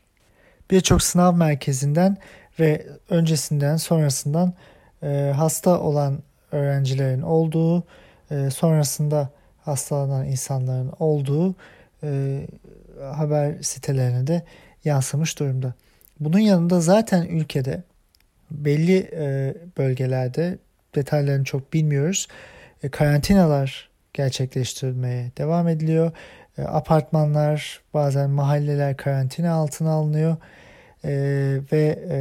Birçok 0.70 1.02
sınav 1.02 1.34
merkezinden 1.34 2.16
ve 2.60 2.86
öncesinden 3.10 3.76
sonrasından 3.76 4.54
e, 5.02 5.32
hasta 5.36 5.80
olan 5.80 6.18
öğrencilerin 6.52 7.22
olduğu, 7.22 7.84
e, 8.30 8.50
sonrasında 8.50 9.30
hastalanan 9.64 10.26
insanların 10.26 10.92
olduğu 10.98 11.54
haber 13.12 13.62
sitelerine 13.62 14.26
de 14.26 14.42
yansımış 14.84 15.38
durumda. 15.38 15.74
Bunun 16.20 16.38
yanında 16.38 16.80
zaten 16.80 17.22
ülkede 17.22 17.82
belli 18.50 19.10
bölgelerde 19.78 20.58
detaylarını 20.94 21.44
çok 21.44 21.72
bilmiyoruz. 21.72 22.28
E, 22.82 22.88
karantinalar 22.88 23.88
gerçekleştirilmeye 24.12 25.30
devam 25.38 25.68
ediliyor. 25.68 26.12
E, 26.58 26.62
apartmanlar, 26.62 27.80
bazen 27.94 28.30
mahalleler 28.30 28.96
karantina 28.96 29.52
altına 29.52 29.90
alınıyor 29.90 30.36
e, 31.04 31.10
ve 31.72 31.98
e, 32.10 32.18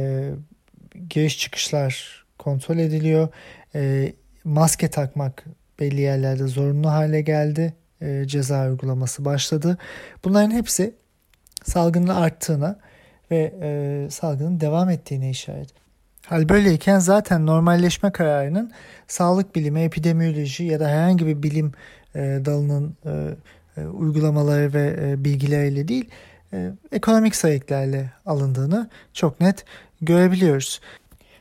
giriş 1.10 1.38
çıkışlar 1.38 2.24
kontrol 2.38 2.78
ediliyor. 2.78 3.28
E, 3.74 4.12
maske 4.44 4.88
takmak 4.88 5.44
belli 5.80 6.00
yerlerde 6.00 6.46
zorunlu 6.46 6.90
hale 6.90 7.20
geldi. 7.20 7.74
E, 8.00 8.24
ceza 8.26 8.68
uygulaması 8.68 9.24
başladı. 9.24 9.78
Bunların 10.24 10.50
hepsi 10.50 10.94
salgının 11.64 12.08
arttığına 12.08 12.78
ve 13.30 13.54
e, 13.62 14.10
salgının 14.10 14.60
devam 14.60 14.90
ettiğine 14.90 15.30
işaret. 15.30 15.85
Hal 16.28 16.48
böyleyken 16.48 16.98
zaten 16.98 17.46
normalleşme 17.46 18.12
kararının 18.12 18.72
sağlık 19.08 19.54
bilimi, 19.56 19.80
epidemioloji 19.80 20.64
ya 20.64 20.80
da 20.80 20.88
herhangi 20.88 21.26
bir 21.26 21.42
bilim 21.42 21.72
e, 22.14 22.18
dalının 22.20 22.96
e, 23.06 23.10
e, 23.76 23.86
uygulamaları 23.86 24.74
ve 24.74 24.96
e, 25.00 25.24
bilgileriyle 25.24 25.88
değil, 25.88 26.10
e, 26.52 26.70
ekonomik 26.92 27.36
sayıklarla 27.36 28.10
alındığını 28.26 28.90
çok 29.12 29.40
net 29.40 29.64
görebiliyoruz. 30.00 30.80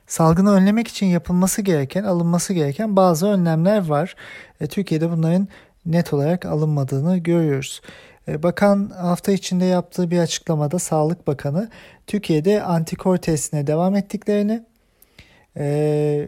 Salgını 0.07 0.51
önlemek 0.51 0.87
için 0.87 1.05
yapılması 1.05 1.61
gereken, 1.61 2.03
alınması 2.03 2.53
gereken 2.53 2.95
bazı 2.95 3.27
önlemler 3.27 3.87
var. 3.87 4.15
E, 4.61 4.67
Türkiye'de 4.67 5.11
bunların 5.11 5.47
net 5.85 6.13
olarak 6.13 6.45
alınmadığını 6.45 7.17
görüyoruz. 7.17 7.81
E, 8.27 8.43
bakan 8.43 8.89
hafta 8.89 9.31
içinde 9.31 9.65
yaptığı 9.65 10.11
bir 10.11 10.19
açıklamada 10.19 10.79
Sağlık 10.79 11.27
Bakanı 11.27 11.69
Türkiye'de 12.07 12.63
antikor 12.63 13.17
testine 13.17 13.67
devam 13.67 13.95
ettiklerini 13.95 14.63
e, 15.57 16.27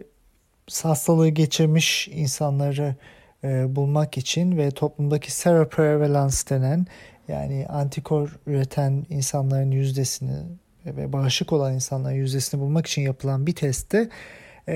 hastalığı 0.84 1.30
geçirmiş 1.30 2.08
insanları 2.08 2.96
e, 3.44 3.76
bulmak 3.76 4.18
için 4.18 4.58
ve 4.58 4.72
toplumdaki 4.72 5.32
seroprevalans 5.32 6.50
denen 6.50 6.86
yani 7.28 7.66
antikor 7.70 8.40
üreten 8.48 9.06
insanların 9.10 9.72
yüzdesini 9.72 10.38
ve 10.86 11.14
bağışık 11.14 11.54
olan 11.54 11.74
insanların 11.74 12.16
yüzdesini 12.16 12.62
bulmak 12.62 12.88
için 12.88 13.02
yapılan 13.02 13.48
bir 13.48 13.56
testte 13.56 14.10
e, 14.68 14.76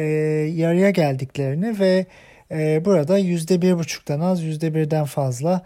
yarıya 0.56 0.90
geldiklerini 0.90 1.80
ve 1.80 2.06
e, 2.52 2.86
burada 2.86 3.18
yüzde 3.18 3.62
bir 3.62 3.78
buçuktan 3.78 4.20
az 4.20 4.44
yüzde 4.44 4.76
birden 4.76 5.06
fazla 5.06 5.62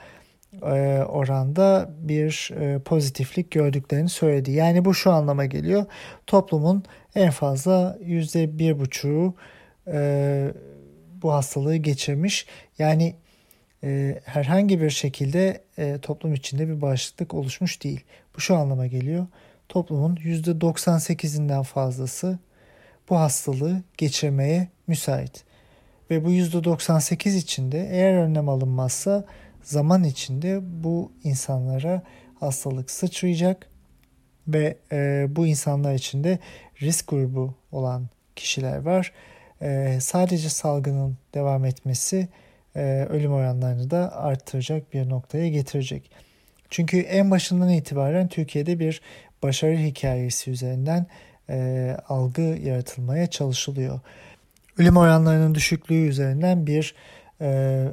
oranda 1.05 1.89
bir 1.99 2.51
e, 2.59 2.79
pozitiflik 2.79 3.51
gördüklerini 3.51 4.09
söyledi. 4.09 4.51
Yani 4.51 4.85
bu 4.85 4.93
şu 4.93 5.11
anlama 5.11 5.45
geliyor. 5.45 5.85
Toplumun 6.27 6.83
en 7.15 7.31
fazla 7.31 7.97
yüzde 8.03 8.59
bir 8.59 8.79
buçuğu 8.79 9.33
e, 9.87 10.47
bu 11.21 11.33
hastalığı 11.33 11.75
geçirmiş. 11.75 12.45
Yani 12.79 13.15
herhangi 14.23 14.81
bir 14.81 14.89
şekilde 14.89 15.61
toplum 16.01 16.33
içinde 16.33 16.67
bir 16.67 16.81
bağışıklık 16.81 17.33
oluşmuş 17.33 17.83
değil. 17.83 18.03
Bu 18.35 18.41
şu 18.41 18.55
anlama 18.55 18.87
geliyor. 18.87 19.27
Toplumun 19.69 20.17
yüzde 20.23 20.51
98'inden 20.51 21.63
fazlası 21.63 22.39
bu 23.09 23.19
hastalığı 23.19 23.81
geçirmeye 23.97 24.67
müsait. 24.87 25.43
Ve 26.09 26.25
bu 26.25 26.31
yüzde 26.31 26.63
98 26.63 27.35
içinde 27.35 27.89
eğer 27.91 28.13
önlem 28.13 28.49
alınmazsa 28.49 29.25
zaman 29.65 30.03
içinde 30.03 30.59
bu 30.83 31.11
insanlara 31.23 32.01
hastalık 32.39 32.91
sıçrayacak 32.91 33.67
ve 34.47 34.77
e, 34.91 35.27
bu 35.29 35.47
insanlar 35.47 35.93
içinde 35.93 36.39
risk 36.81 37.07
grubu 37.07 37.55
olan 37.71 38.07
kişiler 38.35 38.77
var. 38.77 39.11
E, 39.61 39.97
sadece 40.01 40.49
salgının 40.49 41.17
devam 41.33 41.65
etmesi 41.65 42.27
e, 42.75 43.07
ölüm 43.09 43.33
oranlarını 43.33 43.91
da 43.91 44.15
arttıracak 44.15 44.93
bir 44.93 45.09
noktaya 45.09 45.49
getirecek. 45.49 46.11
Çünkü 46.69 46.99
en 46.99 47.31
başından 47.31 47.69
itibaren 47.69 48.27
Türkiye'de 48.27 48.79
bir 48.79 49.01
başarı 49.43 49.77
hikayesi 49.77 50.51
üzerinden 50.51 51.07
e, 51.49 51.97
algı 52.07 52.41
yaratılmaya 52.41 53.27
çalışılıyor. 53.27 53.99
Ölüm 54.77 54.97
oranlarının 54.97 55.55
düşüklüğü 55.55 56.07
üzerinden 56.07 56.67
bir 56.67 56.95
e, 57.41 57.87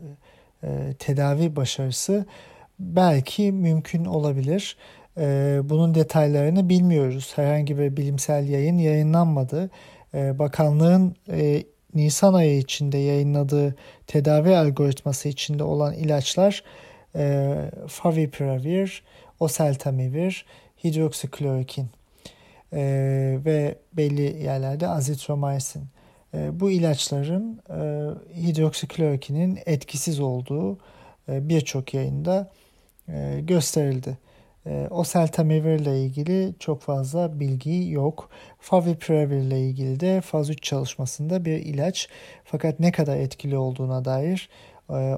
e, 0.64 0.94
tedavi 0.98 1.56
başarısı 1.56 2.26
belki 2.78 3.52
mümkün 3.52 4.04
olabilir. 4.04 4.76
E, 5.18 5.60
bunun 5.64 5.94
detaylarını 5.94 6.68
bilmiyoruz. 6.68 7.32
Herhangi 7.36 7.78
bir 7.78 7.96
bilimsel 7.96 8.48
yayın 8.48 8.78
yayınlanmadı. 8.78 9.70
E, 10.14 10.38
bakanlığın 10.38 11.16
Nisan 11.94 12.34
ayı 12.34 12.58
içinde 12.58 12.98
yayınladığı 12.98 13.74
tedavi 14.06 14.56
algoritması 14.56 15.28
içinde 15.28 15.64
olan 15.64 15.94
ilaçlar 15.94 16.64
favipiravir, 17.88 19.02
oseltamivir, 19.40 20.46
hidroksiklorokin 20.84 21.86
ve 23.44 23.78
belli 23.92 24.44
yerlerde 24.44 24.88
azitromycin. 24.88 25.82
E, 26.34 26.60
bu 26.60 26.70
ilaçların 26.70 27.60
e, 27.70 27.80
hidroksiklorokinin 28.40 29.58
etkisiz 29.66 30.20
olduğu 30.20 30.78
e, 31.28 31.48
birçok 31.48 31.94
yayında 31.94 32.50
e, 33.08 33.40
gösterildi. 33.42 34.18
Oseltamivir 34.90 35.78
ile 35.78 36.02
ilgili 36.02 36.54
çok 36.58 36.82
fazla 36.82 37.40
bilgi 37.40 37.90
yok. 37.90 38.30
Favipiravir 38.58 39.36
ile 39.36 39.60
ilgili 39.60 40.00
de 40.00 40.20
faz 40.20 40.50
3 40.50 40.62
çalışmasında 40.62 41.44
bir 41.44 41.58
ilaç 41.58 42.08
fakat 42.44 42.80
ne 42.80 42.92
kadar 42.92 43.16
etkili 43.16 43.56
olduğuna 43.56 44.04
dair 44.04 44.48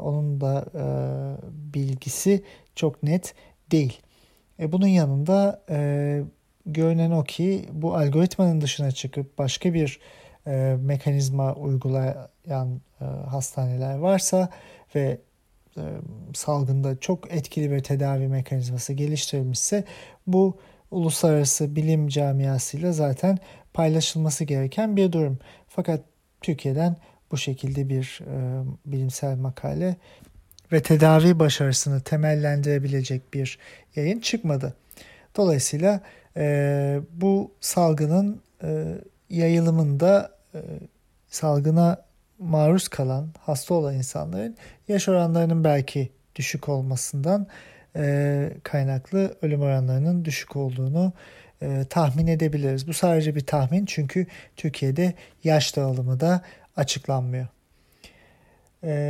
onun 0.00 0.40
da 0.40 0.66
bilgisi 1.74 2.44
çok 2.74 3.02
net 3.02 3.34
değil. 3.70 4.00
Bunun 4.58 4.86
yanında 4.86 5.62
görünen 6.66 7.10
o 7.10 7.24
ki 7.24 7.68
bu 7.72 7.96
algoritmanın 7.96 8.60
dışına 8.60 8.90
çıkıp 8.90 9.38
başka 9.38 9.74
bir 9.74 10.00
e, 10.46 10.76
mekanizma 10.80 11.54
uygulayan 11.54 12.80
e, 13.00 13.04
hastaneler 13.04 13.98
varsa 13.98 14.48
ve 14.94 15.18
e, 15.76 15.82
salgında 16.34 17.00
çok 17.00 17.32
etkili 17.32 17.70
bir 17.70 17.80
tedavi 17.80 18.28
mekanizması 18.28 18.92
geliştirilmişse 18.92 19.84
bu 20.26 20.58
uluslararası 20.90 21.76
bilim 21.76 22.08
camiasıyla 22.08 22.92
zaten 22.92 23.38
paylaşılması 23.72 24.44
gereken 24.44 24.96
bir 24.96 25.12
durum. 25.12 25.38
Fakat 25.68 26.00
Türkiye'den 26.40 26.96
bu 27.30 27.36
şekilde 27.36 27.88
bir 27.88 28.20
e, 28.26 28.64
bilimsel 28.86 29.36
makale 29.36 29.96
ve 30.72 30.82
tedavi 30.82 31.38
başarısını 31.38 32.00
temellendirebilecek 32.00 33.34
bir 33.34 33.58
yayın 33.96 34.20
çıkmadı. 34.20 34.74
Dolayısıyla 35.36 36.00
e, 36.36 37.00
bu 37.12 37.52
salgının 37.60 38.42
e, 38.62 38.84
yayılımında 39.30 40.30
e, 40.54 40.60
salgına 41.28 42.04
maruz 42.38 42.88
kalan 42.88 43.28
hasta 43.40 43.74
olan 43.74 43.94
insanların 43.94 44.56
yaş 44.88 45.08
oranlarının 45.08 45.64
belki 45.64 46.10
düşük 46.36 46.68
olmasından 46.68 47.46
e, 47.96 48.50
kaynaklı 48.62 49.34
ölüm 49.42 49.60
oranlarının 49.60 50.24
düşük 50.24 50.56
olduğunu 50.56 51.12
e, 51.62 51.84
tahmin 51.90 52.26
edebiliriz. 52.26 52.88
Bu 52.88 52.92
sadece 52.92 53.34
bir 53.34 53.46
tahmin 53.46 53.86
çünkü 53.86 54.26
Türkiye'de 54.56 55.14
yaş 55.44 55.76
dağılımı 55.76 56.20
da 56.20 56.42
açıklanmıyor. 56.76 57.46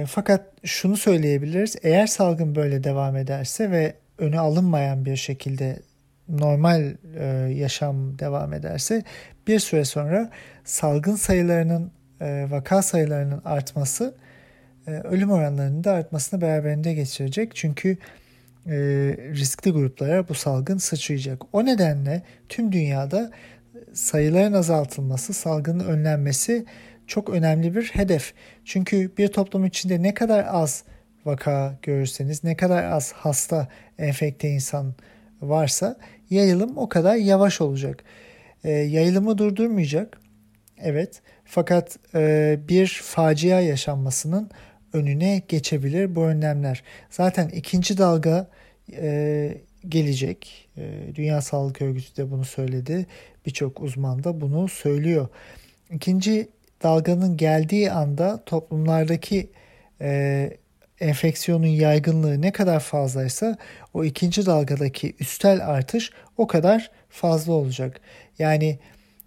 Fakat 0.06 0.46
şunu 0.64 0.96
söyleyebiliriz. 0.96 1.76
Eğer 1.82 2.06
salgın 2.06 2.54
böyle 2.54 2.84
devam 2.84 3.16
ederse 3.16 3.70
ve 3.70 3.94
önü 4.18 4.38
alınmayan 4.38 5.04
bir 5.04 5.16
şekilde 5.16 5.78
normal 6.28 6.94
yaşam 7.50 8.18
devam 8.18 8.52
ederse 8.52 9.02
bir 9.46 9.58
süre 9.58 9.84
sonra 9.84 10.30
salgın 10.64 11.16
sayılarının 11.16 11.90
e, 12.20 12.46
vaka 12.50 12.82
sayılarının 12.82 13.42
artması 13.44 14.14
e, 14.86 14.90
ölüm 14.90 15.30
oranlarının 15.30 15.84
da 15.84 15.92
artmasını 15.92 16.40
beraberinde 16.40 16.94
geçirecek. 16.94 17.54
Çünkü 17.54 17.96
e, 18.66 18.74
riskli 19.34 19.70
gruplara 19.70 20.28
bu 20.28 20.34
salgın 20.34 20.78
sıçrayacak. 20.78 21.42
O 21.52 21.64
nedenle 21.64 22.22
tüm 22.48 22.72
dünyada 22.72 23.30
sayıların 23.92 24.52
azaltılması, 24.52 25.32
salgının 25.32 25.84
önlenmesi 25.84 26.64
çok 27.06 27.30
önemli 27.30 27.74
bir 27.74 27.84
hedef. 27.84 28.34
Çünkü 28.64 29.10
bir 29.18 29.28
toplum 29.28 29.64
içinde 29.64 30.02
ne 30.02 30.14
kadar 30.14 30.46
az 30.48 30.84
vaka 31.24 31.78
görürseniz, 31.82 32.44
ne 32.44 32.56
kadar 32.56 32.84
az 32.84 33.12
hasta, 33.12 33.68
enfekte 33.98 34.48
insan 34.48 34.94
varsa 35.42 35.96
yayılım 36.30 36.78
o 36.78 36.88
kadar 36.88 37.14
yavaş 37.14 37.60
olacak. 37.60 38.04
E, 38.64 38.70
yayılımı 38.70 39.38
durdurmayacak. 39.38 40.20
Evet. 40.78 41.22
Fakat 41.44 41.98
e, 42.14 42.58
bir 42.68 43.00
facia 43.04 43.60
yaşanmasının 43.60 44.50
önüne 44.92 45.42
geçebilir 45.48 46.14
bu 46.14 46.22
önlemler. 46.22 46.82
Zaten 47.10 47.48
ikinci 47.48 47.98
dalga 47.98 48.48
e, 48.92 49.58
gelecek. 49.88 50.68
E, 50.76 51.14
Dünya 51.14 51.40
Sağlık 51.40 51.82
Örgütü 51.82 52.16
de 52.16 52.30
bunu 52.30 52.44
söyledi. 52.44 53.06
Birçok 53.46 53.80
uzman 53.80 54.24
da 54.24 54.40
bunu 54.40 54.68
söylüyor. 54.68 55.28
İkinci 55.90 56.48
dalganın 56.82 57.36
geldiği 57.36 57.92
anda 57.92 58.42
toplumlardaki 58.46 59.50
e, 60.00 60.50
enfeksiyonun 61.00 61.66
yaygınlığı 61.66 62.42
ne 62.42 62.52
kadar 62.52 62.80
fazlaysa 62.80 63.56
o 63.94 64.04
ikinci 64.04 64.46
dalgadaki 64.46 65.14
üstel 65.20 65.66
artış 65.66 66.10
o 66.36 66.46
kadar 66.46 66.90
fazla 67.08 67.52
olacak. 67.52 68.00
Yani 68.38 68.78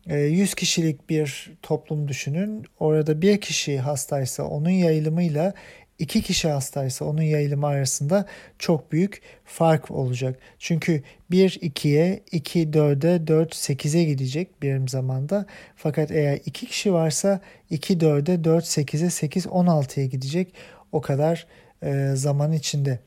100 0.06 0.52
ee, 0.52 0.56
kişilik 0.56 1.10
bir 1.10 1.52
toplum 1.62 2.08
düşünün. 2.08 2.66
Orada 2.80 3.22
bir 3.22 3.42
kişi 3.42 3.80
hastaysa 3.80 4.44
onun 4.44 4.70
yayılımıyla 4.70 5.54
iki 6.00 6.22
kişi 6.22 6.48
hastaysa 6.48 7.06
onun 7.06 7.22
yayılımı 7.22 7.68
arasında 7.68 8.26
çok 8.60 8.92
büyük 8.92 9.22
fark 9.46 9.92
olacak. 9.92 10.40
Çünkü 10.60 11.04
1 11.32 11.50
2'ye, 11.50 12.24
2 12.32 12.68
4'e, 12.68 13.28
4 13.28 13.54
8'e 13.56 14.04
gidecek 14.04 14.62
birim 14.62 14.88
zamanda. 14.88 15.46
Fakat 15.76 16.12
eğer 16.12 16.40
2 16.46 16.66
kişi 16.66 16.94
varsa 16.94 17.42
2 17.70 17.98
4'e, 17.98 18.44
4 18.44 18.66
8'e, 18.66 19.10
8 19.10 19.46
16'ya 19.46 20.06
gidecek. 20.06 20.54
O 20.92 21.02
kadar 21.02 21.48
e, 21.84 22.12
zaman 22.16 22.52
içinde. 22.52 23.00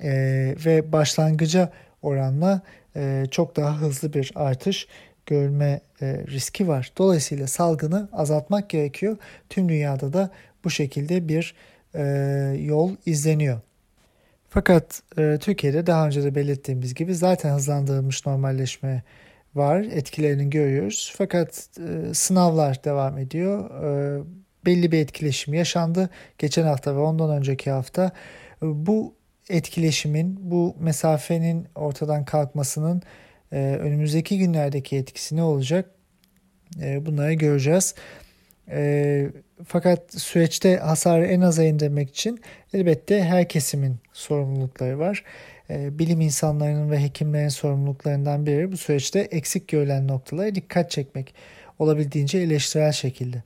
E, 0.00 0.10
ve 0.64 0.92
başlangıca 0.92 1.72
oranla 2.02 2.62
e, 2.96 3.26
çok 3.30 3.56
daha 3.56 3.80
hızlı 3.80 4.12
bir 4.12 4.32
artış 4.34 4.86
görme 5.26 5.80
e, 6.02 6.06
riski 6.26 6.68
var. 6.68 6.92
Dolayısıyla 6.98 7.46
salgını 7.46 8.08
azaltmak 8.12 8.70
gerekiyor. 8.70 9.16
Tüm 9.50 9.68
dünyada 9.68 10.12
da 10.12 10.30
bu 10.64 10.70
şekilde 10.70 11.28
bir 11.28 11.54
e, 11.94 12.02
yol 12.60 12.90
izleniyor. 13.06 13.60
Fakat 14.48 15.02
e, 15.18 15.38
Türkiye'de 15.40 15.86
daha 15.86 16.06
önce 16.06 16.22
de 16.22 16.34
belirttiğimiz 16.34 16.94
gibi 16.94 17.14
zaten 17.14 17.54
hızlandırılmış 17.54 18.26
normalleşme 18.26 19.02
var. 19.54 19.80
Etkilerini 19.80 20.50
görüyoruz. 20.50 21.14
Fakat 21.16 21.68
sınavlar 22.12 22.84
devam 22.84 23.18
ediyor. 23.18 23.70
Belli 24.66 24.92
bir 24.92 24.98
etkileşim 24.98 25.54
yaşandı. 25.54 26.10
Geçen 26.38 26.64
hafta 26.64 26.96
ve 26.96 26.98
ondan 26.98 27.30
önceki 27.30 27.70
hafta 27.70 28.12
bu 28.62 29.14
etkileşimin, 29.50 30.38
bu 30.50 30.76
mesafenin 30.80 31.66
ortadan 31.74 32.24
kalkmasının 32.24 33.02
e, 33.52 33.56
önümüzdeki 33.58 34.38
günlerdeki 34.38 34.96
etkisi 34.96 35.36
ne 35.36 35.42
olacak? 35.42 35.90
E, 36.82 37.06
bunları 37.06 37.32
göreceğiz. 37.32 37.94
E, 38.70 39.30
fakat 39.66 40.14
süreçte 40.14 40.76
hasarı 40.76 41.26
en 41.26 41.40
aza 41.40 41.64
indirmek 41.64 42.10
için 42.10 42.40
elbette 42.74 43.24
her 43.24 43.48
kesimin 43.48 43.96
sorumlulukları 44.12 44.98
var. 44.98 45.24
E, 45.70 45.98
bilim 45.98 46.20
insanlarının 46.20 46.90
ve 46.90 47.02
hekimlerin 47.02 47.48
sorumluluklarından 47.48 48.46
biri 48.46 48.72
bu 48.72 48.76
süreçte 48.76 49.20
eksik 49.20 49.68
görülen 49.68 50.08
noktalara 50.08 50.54
dikkat 50.54 50.90
çekmek. 50.90 51.34
Olabildiğince 51.78 52.38
eleştirel 52.38 52.92
şekilde. 52.92 53.42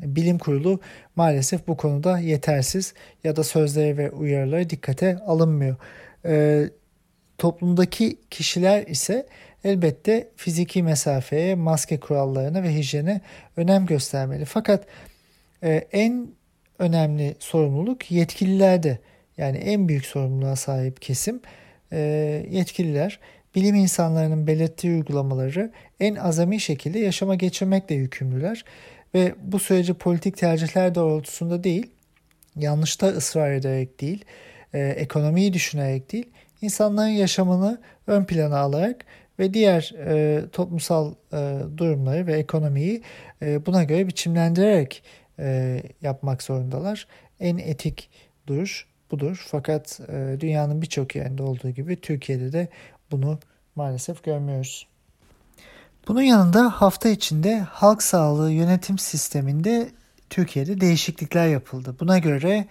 Bilim 0.00 0.38
kurulu 0.38 0.80
maalesef 1.16 1.68
bu 1.68 1.76
konuda 1.76 2.18
yetersiz 2.18 2.94
ya 3.24 3.36
da 3.36 3.44
sözleri 3.44 3.98
ve 3.98 4.10
uyarıları 4.10 4.70
dikkate 4.70 5.18
alınmıyor. 5.18 5.76
Ee, 6.24 6.70
Toplumdaki 7.38 8.18
kişiler 8.30 8.86
ise 8.86 9.26
elbette 9.64 10.28
fiziki 10.36 10.82
mesafeye, 10.82 11.54
maske 11.54 12.00
kurallarına 12.00 12.62
ve 12.62 12.74
hijyene 12.74 13.20
önem 13.56 13.86
göstermeli. 13.86 14.44
Fakat 14.44 14.86
e, 15.62 15.86
en 15.92 16.28
önemli 16.78 17.34
sorumluluk 17.38 18.10
yetkililerde. 18.10 18.98
Yani 19.36 19.56
en 19.56 19.88
büyük 19.88 20.06
sorumluluğa 20.06 20.56
sahip 20.56 21.02
kesim 21.02 21.40
e, 21.92 21.98
yetkililer. 22.50 23.20
Bilim 23.54 23.74
insanlarının 23.74 24.46
belirttiği 24.46 24.92
uygulamaları 24.92 25.72
en 26.00 26.14
azami 26.14 26.60
şekilde 26.60 26.98
yaşama 26.98 27.34
geçirmekle 27.34 27.94
yükümlüler. 27.94 28.64
Ve 29.14 29.34
bu 29.42 29.58
süreci 29.58 29.94
politik 29.94 30.36
tercihler 30.36 30.94
doğrultusunda 30.94 31.64
değil, 31.64 31.90
yanlışta 32.56 33.06
ısrar 33.06 33.52
ederek 33.52 34.00
değil, 34.00 34.24
e, 34.74 34.78
ekonomiyi 34.78 35.52
düşünerek 35.52 36.12
değil, 36.12 36.26
insanların 36.62 37.08
yaşamını 37.08 37.80
ön 38.06 38.24
plana 38.24 38.58
alarak 38.58 39.04
ve 39.38 39.54
diğer 39.54 39.94
e, 40.06 40.42
toplumsal 40.50 41.14
e, 41.32 41.58
durumları 41.76 42.26
ve 42.26 42.32
ekonomiyi 42.38 43.02
e, 43.42 43.66
buna 43.66 43.84
göre 43.84 44.06
biçimlendirerek 44.06 45.02
e, 45.38 45.82
yapmak 46.02 46.42
zorundalar. 46.42 47.06
En 47.40 47.58
etik 47.58 48.10
duruş 48.46 48.86
budur. 49.10 49.46
Fakat 49.50 50.00
e, 50.08 50.36
dünyanın 50.40 50.82
birçok 50.82 51.16
yerinde 51.16 51.42
olduğu 51.42 51.70
gibi 51.70 52.00
Türkiye'de 52.00 52.52
de 52.52 52.68
bunu 53.10 53.38
maalesef 53.76 54.24
görmüyoruz. 54.24 54.86
Bunun 56.08 56.22
yanında 56.22 56.70
hafta 56.70 57.08
içinde 57.08 57.58
halk 57.60 58.02
sağlığı 58.02 58.52
yönetim 58.52 58.98
sisteminde 58.98 59.88
Türkiye'de 60.30 60.80
değişiklikler 60.80 61.48
yapıldı. 61.48 61.96
Buna 62.00 62.18
göre 62.18 62.66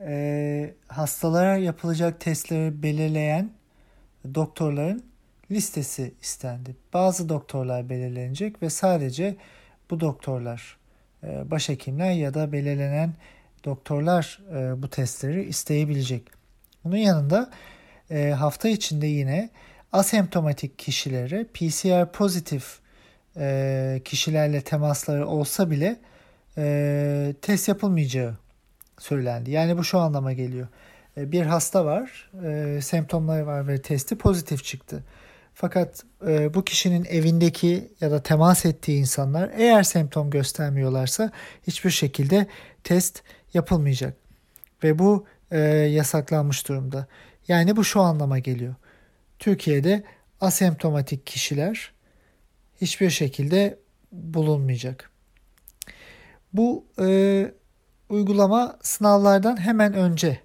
e, 0.00 0.74
hastalara 0.88 1.56
yapılacak 1.56 2.20
testleri 2.20 2.82
belirleyen 2.82 3.50
doktorların 4.34 5.04
listesi 5.50 6.14
istendi. 6.22 6.76
Bazı 6.92 7.28
doktorlar 7.28 7.88
belirlenecek 7.88 8.62
ve 8.62 8.70
sadece 8.70 9.36
bu 9.90 10.00
doktorlar, 10.00 10.76
e, 11.22 11.50
başhekimler 11.50 12.12
ya 12.12 12.34
da 12.34 12.52
belirlenen 12.52 13.14
doktorlar 13.64 14.40
e, 14.52 14.82
bu 14.82 14.90
testleri 14.90 15.44
isteyebilecek. 15.44 16.22
Bunun 16.84 16.96
yanında 16.96 17.50
e, 18.10 18.30
hafta 18.30 18.68
içinde 18.68 19.06
yine 19.06 19.50
asemptomatik 19.92 20.78
kişilere 20.78 21.44
PCR 21.44 22.12
pozitif 22.12 22.78
e, 23.36 24.02
kişilerle 24.04 24.60
temasları 24.60 25.26
olsa 25.26 25.70
bile 25.70 26.00
e, 26.58 27.34
test 27.42 27.68
yapılmayacağı 27.68 28.36
söylendi. 28.98 29.50
Yani 29.50 29.78
bu 29.78 29.84
şu 29.84 29.98
anlama 29.98 30.32
geliyor. 30.32 30.68
E, 31.16 31.32
bir 31.32 31.42
hasta 31.42 31.84
var, 31.84 32.30
e, 32.44 32.80
semptomları 32.82 33.46
var 33.46 33.68
ve 33.68 33.82
testi 33.82 34.18
pozitif 34.18 34.64
çıktı. 34.64 35.04
Fakat 35.54 36.04
e, 36.26 36.54
bu 36.54 36.64
kişinin 36.64 37.04
evindeki 37.04 37.92
ya 38.00 38.10
da 38.10 38.22
temas 38.22 38.66
ettiği 38.66 38.98
insanlar 38.98 39.50
eğer 39.56 39.82
semptom 39.82 40.30
göstermiyorlarsa 40.30 41.32
hiçbir 41.66 41.90
şekilde 41.90 42.46
test 42.84 43.22
yapılmayacak. 43.54 44.16
Ve 44.84 44.98
bu 44.98 45.26
yasaklanmış 45.88 46.68
durumda. 46.68 47.06
Yani 47.48 47.76
bu 47.76 47.84
şu 47.84 48.00
anlama 48.00 48.38
geliyor. 48.38 48.74
Türkiye'de 49.38 50.04
asemptomatik 50.40 51.26
kişiler 51.26 51.92
hiçbir 52.80 53.10
şekilde 53.10 53.78
bulunmayacak. 54.12 55.10
Bu 56.52 56.86
e, 57.00 57.06
uygulama 58.08 58.78
sınavlardan 58.82 59.60
hemen 59.60 59.94
önce 59.94 60.40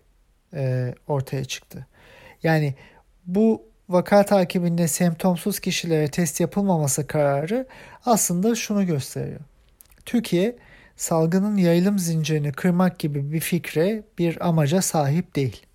e, 0.53 0.93
ortaya 1.07 1.45
çıktı. 1.45 1.87
Yani 2.43 2.75
bu 3.25 3.63
vaka 3.89 4.25
takibinde 4.25 4.87
semptomsuz 4.87 5.59
kişilere 5.59 6.07
test 6.07 6.39
yapılmaması 6.39 7.07
kararı 7.07 7.67
aslında 8.05 8.55
şunu 8.55 8.85
gösteriyor. 8.85 9.39
Türkiye 10.05 10.55
salgının 10.97 11.57
yayılım 11.57 11.99
zincirini 11.99 12.51
kırmak 12.51 12.99
gibi 12.99 13.31
bir 13.31 13.39
fikre, 13.39 14.03
bir 14.17 14.47
amaca 14.47 14.81
sahip 14.81 15.35
değil. 15.35 15.65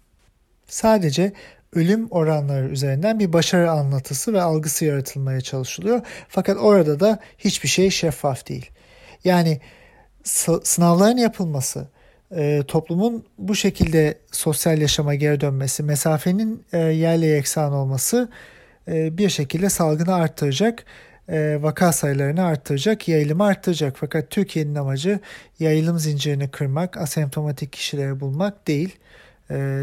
Sadece 0.67 1.33
ölüm 1.73 2.09
oranları 2.11 2.69
üzerinden 2.69 3.19
bir 3.19 3.33
başarı 3.33 3.71
anlatısı 3.71 4.33
ve 4.33 4.43
algısı 4.43 4.85
yaratılmaya 4.85 5.41
çalışılıyor. 5.41 6.01
Fakat 6.29 6.57
orada 6.57 7.01
da 7.01 7.19
hiçbir 7.39 7.69
şey 7.69 7.91
şeffaf 7.91 8.49
değil. 8.49 8.71
Yani 9.25 9.61
sınavların 10.63 11.17
yapılması, 11.17 11.89
e, 12.37 12.63
toplumun 12.69 13.25
bu 13.39 13.55
şekilde 13.55 14.19
sosyal 14.33 14.81
yaşama 14.81 15.15
geri 15.15 15.41
dönmesi, 15.41 15.83
mesafenin 15.83 16.65
e, 16.73 16.79
yerle 16.79 17.27
yeksan 17.27 17.73
olması 17.73 18.29
e, 18.89 19.19
bir 19.19 19.29
şekilde 19.29 19.69
salgını 19.69 20.15
arttıracak, 20.15 20.85
e, 21.29 21.59
vaka 21.63 21.93
sayılarını 21.93 22.45
arttıracak, 22.45 23.09
yayılımı 23.09 23.45
arttıracak. 23.45 23.97
Fakat 23.97 24.31
Türkiye'nin 24.31 24.75
amacı 24.75 25.21
yayılım 25.59 25.99
zincirini 25.99 26.51
kırmak, 26.51 26.97
asemptomatik 26.97 27.73
kişileri 27.73 28.21
bulmak 28.21 28.69
değil. 28.69 28.97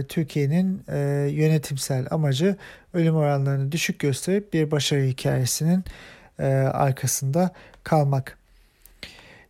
Türkiye'nin 0.09 0.83
yönetimsel 1.29 2.07
amacı 2.11 2.55
ölüm 2.93 3.15
oranlarını 3.15 3.71
düşük 3.71 3.99
gösterip 3.99 4.53
bir 4.53 4.71
başarı 4.71 5.01
hikayesinin 5.01 5.83
arkasında 6.73 7.51
kalmak. 7.83 8.37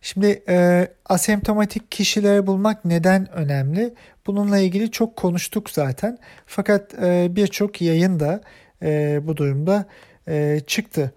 Şimdi 0.06 0.42
e, 0.48 0.88
asemptomatik 1.06 1.90
kişileri 1.92 2.46
bulmak 2.46 2.84
neden 2.84 3.32
önemli? 3.32 3.94
Bununla 4.26 4.58
ilgili 4.58 4.90
çok 4.90 5.16
konuştuk 5.16 5.70
zaten. 5.70 6.18
Fakat 6.46 6.94
e, 6.94 7.28
birçok 7.30 7.82
yayın 7.82 8.20
da 8.20 8.40
e, 8.82 9.20
bu 9.22 9.36
durumda 9.36 9.86
e, 10.28 10.60
çıktı. 10.66 11.12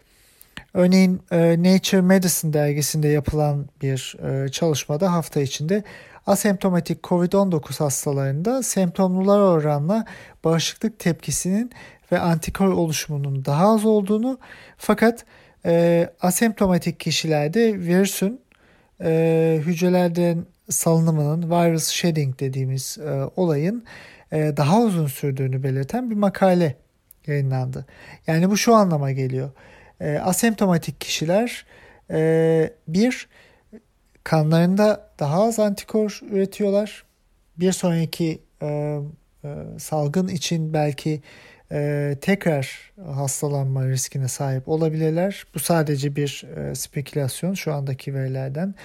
Örneğin 0.74 1.22
e, 1.32 1.64
Nature 1.64 2.02
Medicine 2.02 2.54
dergisinde 2.54 3.08
yapılan 3.08 3.66
bir 3.82 4.16
e, 4.28 4.50
çalışmada 4.50 5.14
hafta 5.14 5.42
içinde 5.42 5.84
asemptomatik 6.26 7.04
COVID-19 7.04 7.84
hastalarında 7.84 8.64
semptomlular 8.64 9.40
oranla 9.40 10.06
bağışıklık 10.44 11.00
tepkisinin 11.00 11.72
ve 12.12 12.20
antikor 12.20 12.68
oluşumunun 12.68 13.46
daha 13.46 13.74
az 13.74 13.86
olduğunu 13.86 14.40
fakat 14.78 15.26
e, 15.66 16.10
asemptomatik 16.22 17.00
kişilerde 17.00 17.80
virüsün 17.80 18.42
e, 19.04 19.62
hücrelerden 19.66 20.46
salınımının 20.70 21.52
virus 21.52 21.88
shedding 21.88 22.40
dediğimiz 22.40 22.98
e, 22.98 23.30
olayın 23.36 23.84
e, 24.32 24.54
daha 24.58 24.82
uzun 24.82 25.08
sürdüğünü 25.08 25.64
belirten 25.64 26.10
bir 26.10 26.16
makale 26.16 26.76
yayınlandı. 27.28 27.86
Yani 28.28 28.50
bu 28.50 28.58
şu 28.58 28.76
anlama 28.76 29.12
geliyor. 29.12 29.50
E, 30.00 30.18
asemptomatik 30.18 31.02
kişiler 31.02 31.66
e, 32.12 32.74
bir 32.88 33.28
kanlarında 34.24 35.10
daha 35.20 35.44
az 35.44 35.60
antikor 35.60 36.20
üretiyorlar. 36.32 37.04
Bir 37.58 37.72
sonraki 37.72 38.42
e, 38.62 39.00
e, 39.44 39.50
salgın 39.78 40.28
için 40.28 40.74
belki 40.74 41.22
e, 41.72 42.16
tekrar 42.22 42.92
hastalanma 43.06 43.88
riskine 43.88 44.28
sahip 44.28 44.70
olabilirler. 44.70 45.46
Bu 45.56 45.60
sadece 45.60 46.16
bir 46.16 46.46
e, 46.56 46.76
spekülasyon 46.76 47.54
şu 47.54 47.74
andaki 47.74 48.14
verilerden 48.14 48.76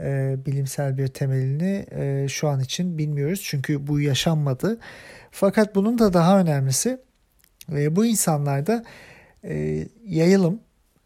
e, 0.00 0.36
bilimsel 0.46 0.98
bir 0.98 1.08
temelini 1.08 1.86
e, 1.90 2.28
şu 2.28 2.48
an 2.48 2.60
için 2.60 2.98
bilmiyoruz 2.98 3.40
çünkü 3.44 3.86
bu 3.86 4.00
yaşanmadı. 4.00 4.78
Fakat 5.30 5.74
bunun 5.74 5.98
da 5.98 6.12
daha 6.12 6.40
önemlisi 6.40 7.00
e, 7.72 7.96
bu 7.96 8.06
insanlarda 8.06 8.84
e, 9.44 9.84
yayılım 10.06 10.60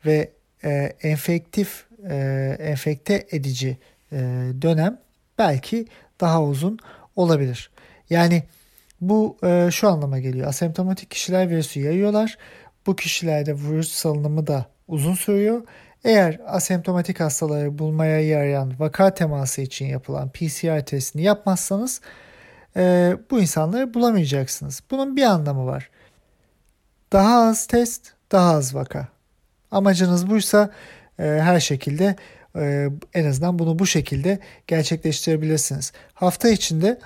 ve 0.07 0.31
e, 0.64 0.92
enfektif 1.03 1.87
e, 2.11 2.57
enfekte 2.61 3.27
edici 3.31 3.79
e, 4.12 4.16
dönem 4.62 5.01
belki 5.38 5.87
daha 6.20 6.42
uzun 6.42 6.79
olabilir. 7.16 7.70
Yani 8.11 8.42
bu 9.00 9.37
e, 9.42 9.68
şu 9.72 9.88
anlama 9.88 10.18
geliyor. 10.18 10.48
Asemptomatik 10.48 11.11
kişiler 11.11 11.50
virüsü 11.50 11.80
yayıyorlar. 11.80 12.38
Bu 12.87 12.96
kişilerde 12.96 13.54
virüs 13.54 13.92
salınımı 13.92 14.46
da 14.46 14.66
uzun 14.88 15.14
sürüyor. 15.14 15.62
Eğer 16.04 16.40
asemptomatik 16.46 17.20
hastaları 17.20 17.78
bulmaya 17.78 18.20
yarayan 18.20 18.80
vaka 18.80 19.14
teması 19.14 19.61
için 19.61 19.87
yapılan 19.87 20.28
PCR 20.28 20.84
testini 20.87 21.22
yapmazsanız 21.22 22.00
e, 22.76 23.16
bu 23.30 23.40
insanları 23.40 23.94
bulamayacaksınız. 23.94 24.82
Bunun 24.90 25.16
bir 25.16 25.22
anlamı 25.22 25.66
var. 25.66 25.90
Daha 27.12 27.48
az 27.48 27.66
test, 27.66 28.12
daha 28.32 28.54
az 28.54 28.74
vaka. 28.74 29.08
Amacınız 29.70 30.30
buysa 30.30 30.70
e, 31.18 31.22
her 31.22 31.61
şekilde 31.61 32.16
e, 32.56 32.88
en 33.14 33.24
azından 33.24 33.58
bunu 33.58 33.78
bu 33.78 33.87
şekilde 33.87 34.38
gerçekleştirebilirsiniz. 34.66 35.92
Hafta 36.14 36.48
içinde 36.48 36.98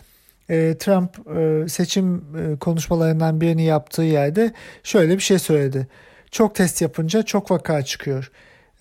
e, 0.53 0.79
Trump 0.79 1.37
e, 1.37 1.69
seçim 1.69 2.17
e, 2.17 2.59
konuşmalarından 2.59 3.41
birini 3.41 3.65
yaptığı 3.65 4.03
yerde 4.03 4.53
şöyle 4.83 5.17
bir 5.17 5.23
şey 5.23 5.39
söyledi. 5.39 5.87
Çok 6.31 6.55
test 6.55 6.83
yapınca 6.83 7.23
çok 7.23 7.51
vaka 7.51 7.83
çıkıyor. 7.83 8.31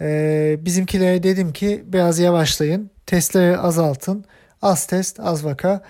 E, 0.02 0.58
bizimkilere 0.60 1.24
dedim 1.24 1.54
ki 1.54 1.84
biraz 1.86 2.20
yavaşlayın, 2.20 2.90
testleri 3.06 3.58
azaltın, 3.58 4.26
az 4.62 4.86
test, 4.86 5.20
az 5.20 5.46
vaka. 5.46 5.82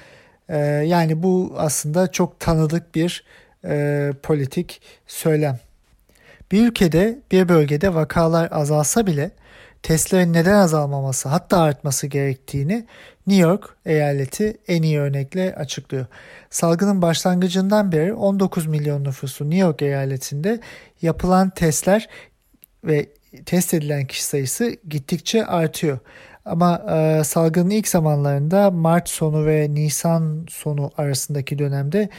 E, 0.49 0.57
yani 0.67 1.23
bu 1.23 1.53
aslında 1.57 2.11
çok 2.11 2.39
tanıdık 2.39 2.95
bir 2.95 3.23
e, 3.65 4.11
politik 4.23 4.81
söylem. 5.07 5.59
Bir 6.51 6.67
ülkede, 6.67 7.19
bir 7.31 7.49
bölgede 7.49 7.93
vakalar 7.93 8.49
azalsa 8.51 9.07
bile 9.07 9.31
testlerin 9.83 10.33
neden 10.33 10.53
azalmaması 10.53 11.29
hatta 11.29 11.61
artması 11.61 12.07
gerektiğini 12.07 12.85
New 13.27 13.47
York 13.47 13.75
eyaleti 13.85 14.57
en 14.67 14.81
iyi 14.81 14.99
örnekle 14.99 15.55
açıklıyor. 15.55 16.05
Salgının 16.49 17.01
başlangıcından 17.01 17.91
beri 17.91 18.13
19 18.13 18.67
milyon 18.67 19.03
nüfusu 19.03 19.49
New 19.49 19.59
York 19.59 19.81
eyaletinde 19.81 20.59
yapılan 21.01 21.49
testler 21.49 22.09
ve 22.83 23.05
test 23.45 23.73
edilen 23.73 24.05
kişi 24.05 24.23
sayısı 24.23 24.75
gittikçe 24.89 25.45
artıyor. 25.45 25.99
Ama 26.45 26.85
e, 26.89 27.23
salgının 27.23 27.69
ilk 27.69 27.87
zamanlarında 27.87 28.71
Mart 28.71 29.09
sonu 29.09 29.45
ve 29.45 29.67
Nisan 29.73 30.45
sonu 30.49 30.91
arasındaki 30.97 31.59
dönemde 31.59 32.09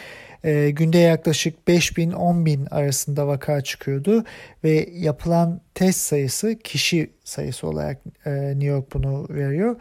e, 0.45 0.71
günde 0.71 0.99
yaklaşık 0.99 1.69
5 1.69 1.97
bin 1.97 2.13
10 2.13 2.47
bin 2.47 2.67
arasında 2.67 3.27
vaka 3.27 3.61
çıkıyordu 3.61 4.25
ve 4.65 4.89
yapılan 4.93 5.61
test 5.75 6.01
sayısı 6.01 6.59
kişi 6.59 7.11
sayısı 7.25 7.67
olarak 7.67 7.99
e, 8.27 8.31
New 8.31 8.67
York 8.67 8.95
bunu 8.95 9.27
veriyor. 9.31 9.77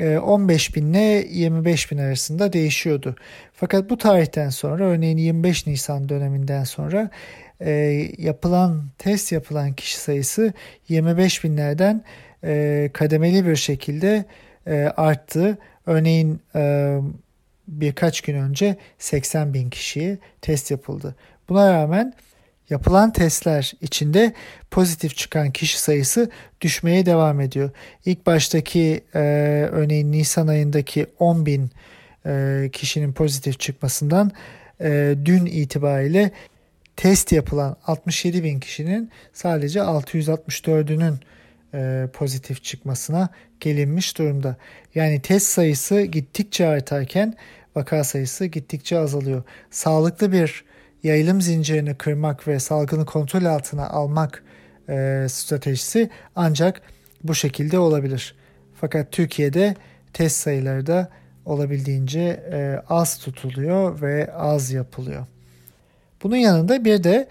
15 0.00 0.76
bin 0.76 0.92
ile 0.92 1.26
25 1.30 1.92
bin 1.92 1.98
arasında 1.98 2.52
değişiyordu. 2.52 3.16
Fakat 3.52 3.90
bu 3.90 3.98
tarihten 3.98 4.48
sonra 4.48 4.84
örneğin 4.84 5.16
25 5.16 5.66
Nisan 5.66 6.08
döneminden 6.08 6.64
sonra 6.64 7.10
e, 7.60 7.70
yapılan 8.18 8.84
test 8.98 9.32
yapılan 9.32 9.72
kişi 9.72 9.98
sayısı 9.98 10.52
25 10.88 11.44
binlerden 11.44 12.04
e, 12.44 12.90
kademeli 12.92 13.46
bir 13.46 13.56
şekilde 13.56 14.24
e, 14.66 14.92
arttı. 14.96 15.58
Örneğin 15.86 16.40
e, 16.54 16.96
birkaç 17.68 18.20
gün 18.20 18.34
önce 18.34 18.76
80 18.98 19.54
bin 19.54 19.70
kişiye 19.70 20.18
test 20.40 20.70
yapıldı. 20.70 21.14
Buna 21.48 21.72
rağmen 21.72 22.14
yapılan 22.70 23.12
testler 23.12 23.72
içinde 23.80 24.32
pozitif 24.70 25.16
çıkan 25.16 25.50
kişi 25.50 25.80
sayısı 25.80 26.30
düşmeye 26.60 27.06
devam 27.06 27.40
ediyor. 27.40 27.70
İlk 28.04 28.26
baştaki 28.26 29.04
e, 29.14 29.20
örneğin 29.72 30.12
Nisan 30.12 30.46
ayındaki 30.46 31.06
10 31.18 31.46
bin 31.46 31.70
e, 32.26 32.70
kişinin 32.72 33.12
pozitif 33.12 33.60
çıkmasından 33.60 34.32
e, 34.80 35.14
dün 35.24 35.46
itibariyle 35.46 36.30
test 36.96 37.32
yapılan 37.32 37.76
67 37.86 38.44
bin 38.44 38.60
kişinin 38.60 39.10
sadece 39.32 39.78
664'ünün 39.78 41.14
e, 41.74 42.08
pozitif 42.12 42.64
çıkmasına 42.64 43.28
gelinmiş 43.60 44.18
durumda. 44.18 44.56
Yani 44.94 45.22
test 45.22 45.46
sayısı 45.46 46.02
gittikçe 46.02 46.66
artarken 46.66 47.34
vaka 47.76 48.04
sayısı 48.04 48.46
gittikçe 48.46 48.98
azalıyor. 48.98 49.42
Sağlıklı 49.70 50.32
bir 50.32 50.64
yayılım 51.02 51.40
zincirini 51.40 51.94
kırmak 51.94 52.48
ve 52.48 52.60
salgını 52.60 53.06
kontrol 53.06 53.44
altına 53.44 53.88
almak 53.88 54.44
e, 54.88 55.26
stratejisi 55.28 56.10
ancak 56.36 56.82
bu 57.24 57.34
şekilde 57.34 57.78
olabilir. 57.78 58.34
Fakat 58.80 59.12
Türkiye'de 59.12 59.74
test 60.12 60.36
sayıları 60.36 60.86
da 60.86 61.10
olabildiğince 61.44 62.20
e, 62.52 62.82
az 62.88 63.18
tutuluyor 63.18 64.00
ve 64.00 64.32
az 64.32 64.70
yapılıyor. 64.70 65.26
Bunun 66.22 66.36
yanında 66.36 66.84
bir 66.84 67.04
de 67.04 67.28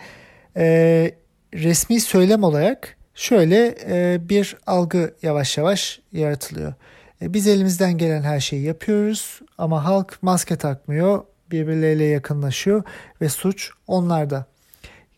e, 0.58 1.12
resmi 1.54 2.00
söylem 2.00 2.44
olarak 2.44 2.98
şöyle 3.16 3.76
e, 3.90 4.30
bir 4.30 4.58
algı 4.68 5.14
yavaş 5.24 5.58
yavaş 5.58 6.00
yaratılıyor. 6.12 6.74
E, 7.22 7.34
biz 7.34 7.48
elimizden 7.48 7.98
gelen 7.98 8.22
her 8.22 8.40
şeyi 8.40 8.64
yapıyoruz 8.64 9.40
ama 9.58 9.86
halk 9.86 10.18
maske 10.22 10.56
takmıyor, 10.56 11.24
birbirleriyle 11.52 12.04
yakınlaşıyor 12.04 12.84
ve 13.22 13.30
suç 13.30 13.72
onlarda. 13.88 14.46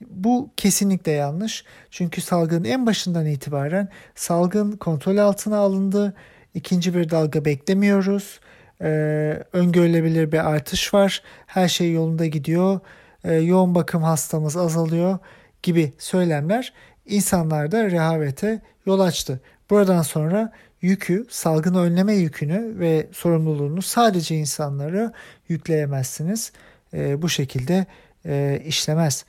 Bu 0.10 0.50
kesinlikle 0.58 1.12
yanlış. 1.12 1.66
Çünkü 1.92 2.22
salgının 2.22 2.64
en 2.64 2.86
başından 2.86 3.26
itibaren 3.26 3.88
salgın 4.16 4.72
kontrol 4.72 5.18
altına 5.18 5.58
alındı. 5.58 6.14
İkinci 6.54 6.96
bir 6.96 7.10
dalga 7.10 7.46
beklemiyoruz. 7.46 8.40
Ee, 8.82 9.44
öngörülebilir 9.54 10.32
bir 10.32 10.50
artış 10.50 10.94
var. 10.94 11.24
Her 11.46 11.68
şey 11.68 11.92
yolunda 11.92 12.26
gidiyor. 12.26 12.80
Ee, 13.24 13.34
yoğun 13.34 13.76
bakım 13.76 14.04
hastamız 14.04 14.58
azalıyor 14.58 15.20
gibi 15.64 15.94
söylemler 15.98 16.74
insanlarda 17.06 17.92
rehavete 17.92 18.62
yol 18.86 19.00
açtı. 19.00 19.42
Buradan 19.70 20.02
sonra 20.02 20.52
yükü, 20.82 21.26
salgını 21.30 21.80
önleme 21.80 22.14
yükünü 22.14 22.80
ve 22.80 23.08
sorumluluğunu 23.12 23.82
sadece 23.82 24.36
insanlara 24.36 25.14
yükleyemezsiniz. 25.50 26.52
E, 26.94 27.22
bu 27.22 27.30
şekilde 27.30 27.86
e, 28.26 28.62
işlemez. 28.66 29.26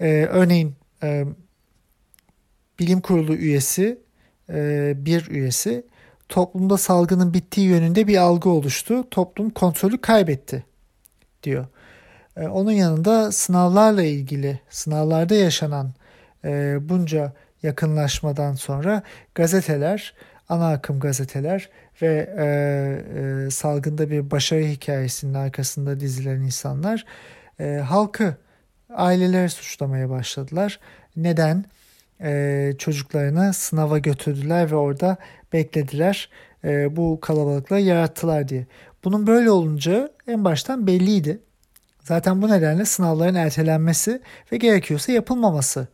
E, 0.00 0.26
örneğin 0.30 0.74
e, 1.02 1.24
bilim 2.78 3.00
kurulu 3.00 3.34
üyesi, 3.34 3.98
e, 4.50 4.92
bir 4.96 5.30
üyesi 5.30 5.86
toplumda 6.28 6.78
salgının 6.78 7.34
bittiği 7.34 7.68
yönünde 7.68 8.06
bir 8.06 8.16
algı 8.16 8.48
oluştu. 8.48 9.10
Toplum 9.10 9.50
kontrolü 9.50 10.00
kaybetti 10.00 10.64
diyor. 11.42 11.66
E, 12.36 12.48
onun 12.48 12.72
yanında 12.72 13.32
sınavlarla 13.32 14.02
ilgili, 14.02 14.60
sınavlarda 14.70 15.34
yaşanan 15.34 15.92
e, 16.44 16.78
bunca 16.80 17.32
yakınlaşmadan 17.62 18.54
sonra 18.54 19.02
gazeteler, 19.34 20.14
ana 20.50 20.70
akım 20.70 21.00
gazeteler 21.00 21.68
ve 22.02 22.34
e, 22.38 22.44
e, 23.46 23.50
salgında 23.50 24.10
bir 24.10 24.30
başarı 24.30 24.62
hikayesinin 24.62 25.34
arkasında 25.34 26.00
dizilen 26.00 26.40
insanlar 26.40 27.04
e, 27.60 27.76
halkı, 27.76 28.34
aileleri 28.94 29.48
suçlamaya 29.48 30.10
başladılar. 30.10 30.80
Neden? 31.16 31.64
E, 32.20 32.72
çocuklarını 32.78 33.54
sınava 33.54 33.98
götürdüler 33.98 34.70
ve 34.70 34.76
orada 34.76 35.16
beklediler. 35.52 36.28
E, 36.64 36.96
bu 36.96 37.18
kalabalıkla 37.20 37.78
yarattılar 37.78 38.48
diye. 38.48 38.66
Bunun 39.04 39.26
böyle 39.26 39.50
olunca 39.50 40.10
en 40.26 40.44
baştan 40.44 40.86
belliydi. 40.86 41.38
Zaten 42.02 42.42
bu 42.42 42.48
nedenle 42.48 42.84
sınavların 42.84 43.34
ertelenmesi 43.34 44.20
ve 44.52 44.56
gerekiyorsa 44.56 45.12
yapılmaması 45.12 45.88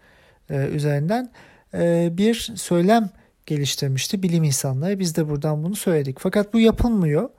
e, 0.50 0.66
üzerinden 0.66 1.30
e, 1.74 2.08
bir 2.12 2.34
söylem 2.56 3.10
geliştirmişti 3.46 4.22
bilim 4.22 4.44
insanları. 4.44 4.98
Biz 4.98 5.16
de 5.16 5.28
buradan 5.28 5.64
bunu 5.64 5.76
söyledik. 5.76 6.16
Fakat 6.20 6.54
bu 6.54 6.60
yapılmıyor. 6.60 7.30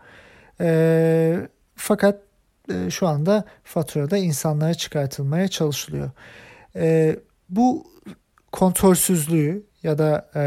E, 0.61 1.49
fakat 1.75 2.21
e, 2.71 2.89
şu 2.89 3.07
anda 3.07 3.45
faturada 3.63 4.17
insanlara 4.17 4.73
çıkartılmaya 4.73 5.47
çalışılıyor. 5.47 6.11
E, 6.75 7.15
bu 7.49 7.87
kontrolsüzlüğü 8.51 9.63
ya 9.83 9.97
da 9.97 10.29
e, 10.35 10.43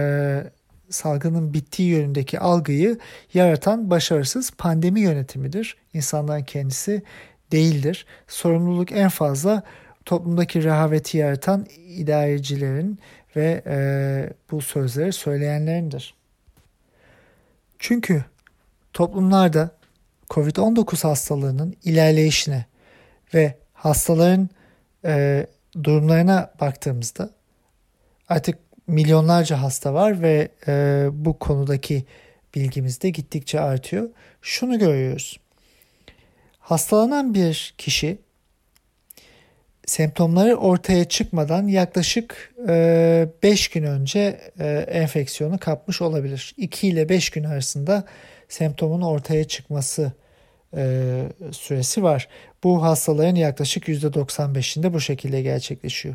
salgının 0.90 1.54
bittiği 1.54 1.88
yönündeki 1.90 2.40
algıyı 2.40 2.98
yaratan 3.34 3.90
başarısız 3.90 4.50
pandemi 4.50 5.00
yönetimidir. 5.00 5.76
İnsanların 5.94 6.44
kendisi 6.44 7.02
değildir. 7.52 8.06
Sorumluluk 8.28 8.92
en 8.92 9.08
fazla 9.08 9.62
toplumdaki 10.04 10.64
rehaveti 10.64 11.18
yaratan 11.18 11.66
idarecilerin 11.86 12.98
ve 13.36 13.62
e, 13.66 13.78
bu 14.50 14.60
sözleri 14.60 15.12
söyleyenlerindir. 15.12 16.14
Çünkü 17.78 18.24
toplumlarda 18.92 19.70
COVID-19 20.30 21.02
hastalığının 21.02 21.76
ilerleyişine 21.84 22.64
ve 23.34 23.54
hastaların 23.72 24.48
e, 25.04 25.46
durumlarına 25.82 26.52
baktığımızda 26.60 27.30
artık 28.28 28.58
milyonlarca 28.86 29.62
hasta 29.62 29.94
var 29.94 30.22
ve 30.22 30.48
e, 30.68 31.06
bu 31.12 31.38
konudaki 31.38 32.04
bilgimiz 32.54 33.02
de 33.02 33.10
gittikçe 33.10 33.60
artıyor. 33.60 34.08
Şunu 34.42 34.78
görüyoruz. 34.78 35.40
Hastalanan 36.58 37.34
bir 37.34 37.74
kişi 37.78 38.18
semptomları 39.90 40.56
ortaya 40.56 41.04
çıkmadan 41.04 41.68
yaklaşık 41.68 42.54
5 42.58 42.66
e, 42.66 43.70
gün 43.74 43.84
önce 43.84 44.40
e, 44.60 44.68
enfeksiyonu 44.90 45.58
kapmış 45.58 46.02
olabilir. 46.02 46.54
2 46.56 46.88
ile 46.88 47.08
5 47.08 47.30
gün 47.30 47.44
arasında 47.44 48.04
semptomun 48.48 49.02
ortaya 49.02 49.44
çıkması 49.44 50.12
e, 50.76 51.22
süresi 51.52 52.02
var. 52.02 52.28
Bu 52.64 52.82
hastaların 52.82 53.34
yaklaşık 53.34 53.88
%95'inde 53.88 54.92
bu 54.92 55.00
şekilde 55.00 55.42
gerçekleşiyor. 55.42 56.14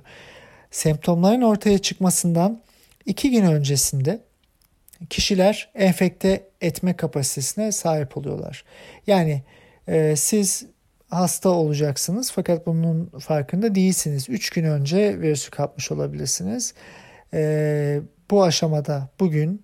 Semptomların 0.71 1.41
ortaya 1.41 1.77
çıkmasından 1.77 2.61
2 3.05 3.31
gün 3.31 3.45
öncesinde 3.45 4.19
kişiler 5.09 5.69
enfekte 5.75 6.43
etme 6.61 6.95
kapasitesine 6.95 7.71
sahip 7.71 8.17
oluyorlar. 8.17 8.63
Yani 9.07 9.43
siz 10.15 10.65
hasta 11.15 11.49
olacaksınız 11.49 12.31
fakat 12.31 12.65
bunun 12.67 13.05
farkında 13.19 13.75
değilsiniz. 13.75 14.29
3 14.29 14.49
gün 14.49 14.63
önce 14.63 15.19
virüsü 15.21 15.51
kapmış 15.51 15.91
olabilirsiniz. 15.91 16.73
E, 17.33 18.01
bu 18.31 18.43
aşamada 18.43 19.09
bugün 19.19 19.61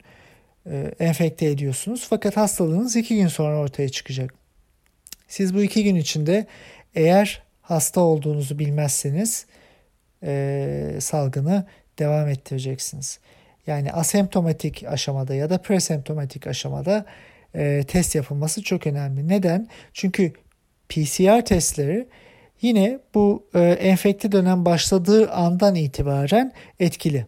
e, 0.65 0.93
enfekte 0.99 1.45
ediyorsunuz 1.45 2.07
fakat 2.09 2.37
hastalığınız 2.37 2.95
2 2.95 3.15
gün 3.15 3.27
sonra 3.27 3.59
ortaya 3.59 3.89
çıkacak. 3.89 4.33
Siz 5.27 5.55
bu 5.55 5.63
2 5.63 5.83
gün 5.83 5.95
içinde 5.95 6.47
eğer 6.95 7.43
hasta 7.61 8.01
olduğunuzu 8.01 8.59
bilmezseniz 8.59 9.45
e, 10.23 10.97
salgını 10.99 11.65
devam 11.99 12.27
ettireceksiniz. 12.27 13.19
Yani 13.67 13.91
asemptomatik 13.91 14.83
aşamada 14.87 15.35
ya 15.35 15.49
da 15.49 15.61
presemptomatik 15.61 16.47
aşamada 16.47 17.05
e, 17.55 17.83
test 17.87 18.15
yapılması 18.15 18.63
çok 18.63 18.87
önemli. 18.87 19.27
Neden? 19.27 19.67
Çünkü 19.93 20.33
PCR 20.91 21.45
testleri 21.45 22.07
yine 22.61 22.99
bu 23.13 23.45
e, 23.53 23.59
enfekte 23.59 24.31
dönem 24.31 24.65
başladığı 24.65 25.31
andan 25.31 25.75
itibaren 25.75 26.51
etkili. 26.79 27.25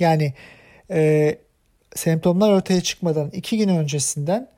Yani 0.00 0.34
e, 0.90 1.34
semptomlar 1.94 2.50
ortaya 2.50 2.80
çıkmadan 2.80 3.30
iki 3.30 3.58
gün 3.58 3.68
öncesinden 3.68 4.48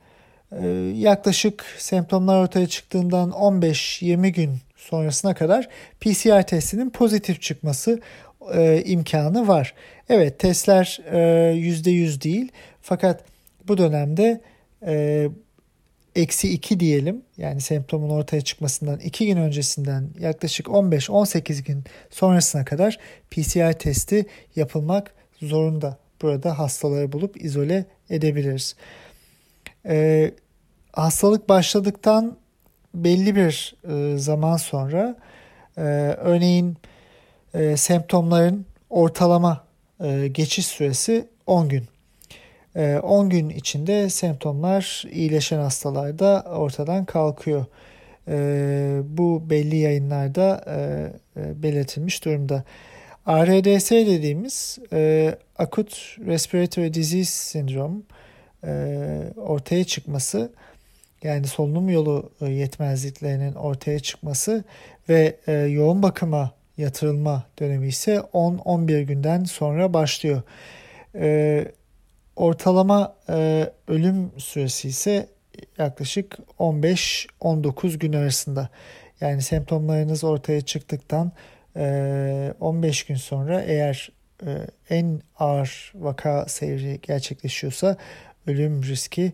e, 0.51 0.67
yaklaşık 0.95 1.65
semptomlar 1.77 2.43
ortaya 2.43 2.67
çıktığından 2.67 3.29
15-20 3.29 4.27
gün 4.27 4.51
sonrasına 4.75 5.33
kadar 5.33 5.67
PCR 5.99 6.47
testinin 6.47 6.89
pozitif 6.89 7.41
çıkması 7.41 7.99
e, 8.53 8.83
imkanı 8.85 9.47
var. 9.47 9.73
Evet 10.09 10.39
testler 10.39 10.99
e, 11.11 11.17
%100 11.17 12.21
değil 12.23 12.51
fakat 12.81 13.23
bu 13.67 13.77
dönemde 13.77 14.41
e, 14.85 15.27
eksi 16.17 16.53
2 16.53 16.79
diyelim 16.79 17.21
yani 17.37 17.61
semptomun 17.61 18.09
ortaya 18.09 18.41
çıkmasından 18.41 18.99
2 18.99 19.27
gün 19.27 19.37
öncesinden 19.37 20.09
yaklaşık 20.19 20.67
15-18 20.67 21.63
gün 21.63 21.83
sonrasına 22.09 22.65
kadar 22.65 22.97
PCR 23.31 23.73
testi 23.73 24.25
yapılmak 24.55 25.13
zorunda. 25.41 25.97
Burada 26.21 26.59
hastaları 26.59 27.11
bulup 27.11 27.43
izole 27.43 27.85
edebiliriz. 28.09 28.75
Ee, 29.85 30.31
hastalık 30.93 31.49
başladıktan 31.49 32.37
belli 32.93 33.35
bir 33.35 33.75
e, 33.89 34.17
zaman 34.17 34.57
sonra 34.57 35.15
e, 35.77 35.81
örneğin 36.17 36.77
e, 37.53 37.77
semptomların 37.77 38.65
ortalama 38.89 39.67
e, 40.03 40.27
geçiş 40.27 40.67
süresi 40.67 41.27
10 41.45 41.69
gün. 41.69 41.85
10 42.77 43.25
ee, 43.25 43.29
gün 43.29 43.49
içinde 43.49 44.09
semptomlar 44.09 45.03
iyileşen 45.11 45.59
hastalarda 45.59 46.45
ortadan 46.49 47.05
kalkıyor. 47.05 47.65
Ee, 48.27 48.99
bu 49.03 49.49
belli 49.49 49.75
yayınlarda 49.75 50.63
e, 50.67 50.77
e, 51.41 51.63
belirtilmiş 51.63 52.25
durumda. 52.25 52.63
ARDS 53.25 53.91
dediğimiz 53.91 54.79
e, 54.93 55.35
Acute 55.57 55.95
Respiratory 56.25 56.93
Disease 56.93 57.31
Syndrome 57.31 57.95
ortaya 59.37 59.83
çıkması 59.83 60.51
yani 61.23 61.47
solunum 61.47 61.89
yolu 61.89 62.31
yetmezliklerinin 62.41 63.53
ortaya 63.53 63.99
çıkması 63.99 64.63
ve 65.09 65.35
yoğun 65.69 66.03
bakıma 66.03 66.51
yatırılma 66.77 67.43
dönemi 67.59 67.87
ise 67.87 68.15
10-11 68.33 69.01
günden 69.01 69.43
sonra 69.43 69.93
başlıyor. 69.93 70.41
Ortalama 72.37 73.15
e, 73.29 73.69
ölüm 73.87 74.31
süresi 74.37 74.87
ise 74.87 75.29
yaklaşık 75.77 76.37
15-19 76.59 77.97
gün 77.97 78.13
arasında. 78.13 78.69
Yani 79.21 79.41
semptomlarınız 79.41 80.23
ortaya 80.23 80.61
çıktıktan 80.61 81.31
e, 81.75 82.53
15 82.59 83.03
gün 83.03 83.15
sonra 83.15 83.61
eğer 83.61 84.11
e, 84.45 84.67
en 84.89 85.21
ağır 85.39 85.93
vaka 85.95 86.45
seyri 86.47 86.99
gerçekleşiyorsa 87.01 87.97
ölüm 88.47 88.83
riski 88.83 89.31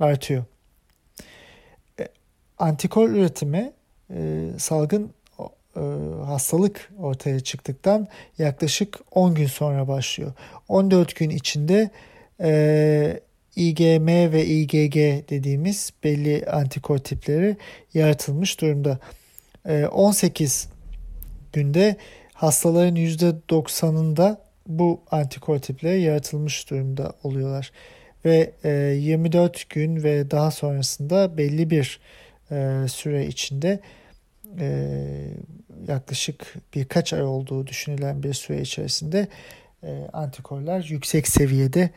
artıyor. 0.00 0.44
E, 2.00 2.08
antikor 2.58 3.10
üretimi 3.10 3.72
e, 4.10 4.46
salgın 4.58 5.12
e, 5.76 5.80
hastalık 6.24 6.90
ortaya 6.98 7.40
çıktıktan 7.40 8.08
yaklaşık 8.38 9.00
10 9.10 9.34
gün 9.34 9.46
sonra 9.46 9.88
başlıyor. 9.88 10.32
14 10.68 11.16
gün 11.16 11.30
içinde 11.30 11.90
e, 12.40 13.20
IgM 13.56 14.06
ve 14.06 14.46
IgG 14.46 14.94
dediğimiz 15.30 15.90
belli 16.04 16.46
antikor 16.46 16.98
tipleri 16.98 17.56
yaratılmış 17.94 18.60
durumda. 18.60 18.98
E, 19.68 19.86
18 19.86 20.68
günde 21.52 21.96
hastaların 22.32 22.96
%90'ında 22.96 24.36
bu 24.66 25.00
antikor 25.10 25.58
tipleri 25.58 26.00
yaratılmış 26.00 26.70
durumda 26.70 27.12
oluyorlar. 27.22 27.72
Ve 28.24 28.52
e, 28.64 28.70
24 28.70 29.70
gün 29.70 30.02
ve 30.02 30.30
daha 30.30 30.50
sonrasında 30.50 31.38
belli 31.38 31.70
bir 31.70 32.00
e, 32.50 32.88
süre 32.88 33.26
içinde 33.26 33.80
e, 34.60 34.88
yaklaşık 35.88 36.54
birkaç 36.74 37.12
ay 37.12 37.22
olduğu 37.22 37.66
düşünülen 37.66 38.22
bir 38.22 38.34
süre 38.34 38.60
içerisinde 38.60 39.28
e, 39.82 40.08
antikorlar 40.12 40.84
yüksek 40.84 41.28
seviyede 41.28 41.90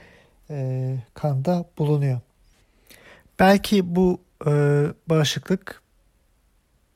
e, 0.52 0.96
kanda 1.14 1.66
bulunuyor. 1.78 2.20
Belki 3.40 3.96
bu 3.96 4.22
e, 4.48 4.52
bağışıklık 5.08 5.82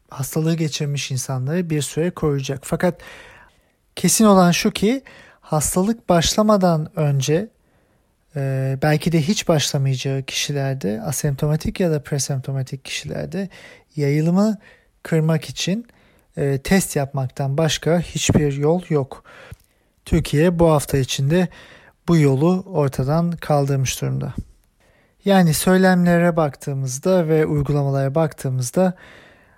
hastalığı 0.10 0.56
geçirmiş 0.56 1.12
insanları 1.12 1.70
bir 1.70 1.82
süre 1.82 2.12
koruyacak. 2.12 2.60
Fakat 2.64 3.02
kesin 3.96 4.26
olan 4.26 4.52
şu 4.52 4.72
ki 4.72 5.04
hastalık 5.42 6.10
başlamadan 6.10 7.00
önce 7.00 7.50
e, 8.36 8.78
belki 8.82 9.12
de 9.12 9.22
hiç 9.22 9.48
başlamayacağı 9.48 10.24
kişilerde 10.24 11.02
asemptomatik 11.02 11.80
ya 11.80 11.92
da 11.92 12.04
presemptomatik 12.04 12.86
kişilerde 12.86 13.50
yayılımı 13.96 14.58
kırmak 15.04 15.50
için 15.50 15.88
e, 16.38 16.58
test 16.58 16.96
yapmaktan 16.96 17.58
başka 17.58 18.00
hiçbir 18.00 18.54
yol 18.54 18.82
yok. 18.90 19.24
Türkiye 20.06 20.60
bu 20.60 20.70
hafta 20.72 20.98
içinde 20.98 21.48
bu 22.08 22.18
yolu 22.18 22.64
ortadan 22.68 23.32
kaldırmış 23.32 24.02
durumda. 24.02 24.34
Yani 25.26 25.54
söylemlere 25.54 26.36
baktığımızda 26.36 27.28
ve 27.28 27.46
uygulamalara 27.46 28.16
baktığımızda 28.16 28.94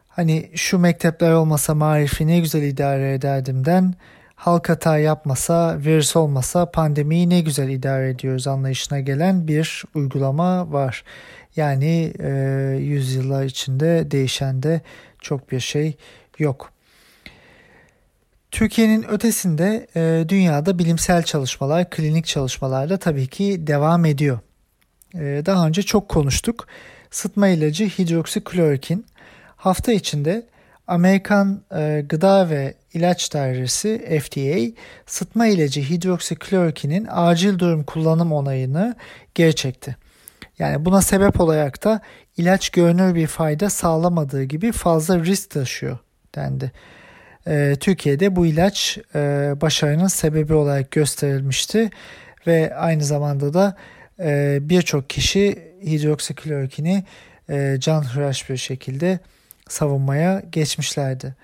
hani 0.08 0.52
şu 0.56 0.80
mektepler 0.80 1.32
olmasa 1.32 1.76
marifi 1.76 2.28
ne 2.28 2.40
güzel 2.40 2.64
idare 2.64 3.14
ederdimden 3.14 3.94
halk 4.36 4.70
hata 4.70 4.98
yapmasa, 4.98 5.78
virüs 5.80 6.16
olmasa 6.16 6.72
pandemiyi 6.72 7.30
ne 7.30 7.42
güzel 7.42 7.70
idare 7.70 8.10
ediyoruz 8.10 8.48
anlayışına 8.48 9.00
gelen 9.00 9.48
bir 9.48 9.84
uygulama 9.96 10.72
var. 10.72 11.04
Yani 11.56 12.14
e, 12.20 12.30
yüzyıllar 12.80 13.44
içinde 13.44 14.12
değişen 14.12 14.64
de 14.64 14.82
çok 15.22 15.52
bir 15.52 15.60
şey 15.60 15.96
yok. 16.40 16.72
Türkiye'nin 18.58 19.04
ötesinde 19.10 19.88
e, 19.96 20.30
dünyada 20.30 20.80
bilimsel 20.80 21.24
çalışmalar, 21.24 21.90
klinik 21.90 22.26
çalışmalar 22.26 22.90
da 22.90 22.98
tabii 22.98 23.28
ki 23.28 23.68
devam 23.68 24.06
ediyor. 24.06 24.40
E, 25.14 25.42
daha 25.46 25.68
önce 25.68 25.82
çok 25.82 26.10
konuştuk. 26.10 26.68
Sıtma 27.12 27.48
ilacı 27.48 27.86
hidroksiklorokin 27.86 29.06
hafta 29.56 29.92
içinde 29.92 30.46
Amerikan 30.88 31.62
e, 31.76 32.06
Gıda 32.10 32.50
ve 32.50 32.74
İlaç 32.94 33.34
Dairesi 33.34 34.20
FDA 34.24 34.82
sıtma 35.06 35.48
ilacı 35.48 35.82
hidroksiklorokinin 35.82 37.08
acil 37.12 37.60
durum 37.60 37.84
kullanım 37.84 38.34
onayını 38.34 38.96
geri 39.36 39.56
çekti. 39.56 39.96
Yani 40.60 40.86
buna 40.86 41.02
sebep 41.02 41.42
olarak 41.42 41.84
da 41.84 42.02
ilaç 42.38 42.70
görünür 42.70 43.16
bir 43.16 43.28
fayda 43.28 43.70
sağlamadığı 43.70 44.44
gibi 44.44 44.72
fazla 44.72 45.20
risk 45.20 45.50
taşıyor 45.50 45.98
dendi 46.36 46.72
e, 47.48 47.76
Türkiye'de 47.80 48.36
bu 48.36 48.46
ilaç 48.46 48.98
e, 49.16 49.20
başarının 49.62 50.08
sebebi 50.08 50.54
olarak 50.54 50.92
gösterilmişti 50.92 51.90
ve 52.48 52.76
aynı 52.76 53.04
zamanda 53.04 53.54
da 53.54 53.76
e, 54.20 54.60
birçok 54.62 55.10
kişi 55.10 55.74
hidroksiklorokini 55.84 57.04
e, 57.50 57.78
canhıraş 57.80 58.50
bir 58.50 58.58
şekilde 58.58 59.20
savunmaya 59.70 60.44
geçmişlerdi. 60.52 61.36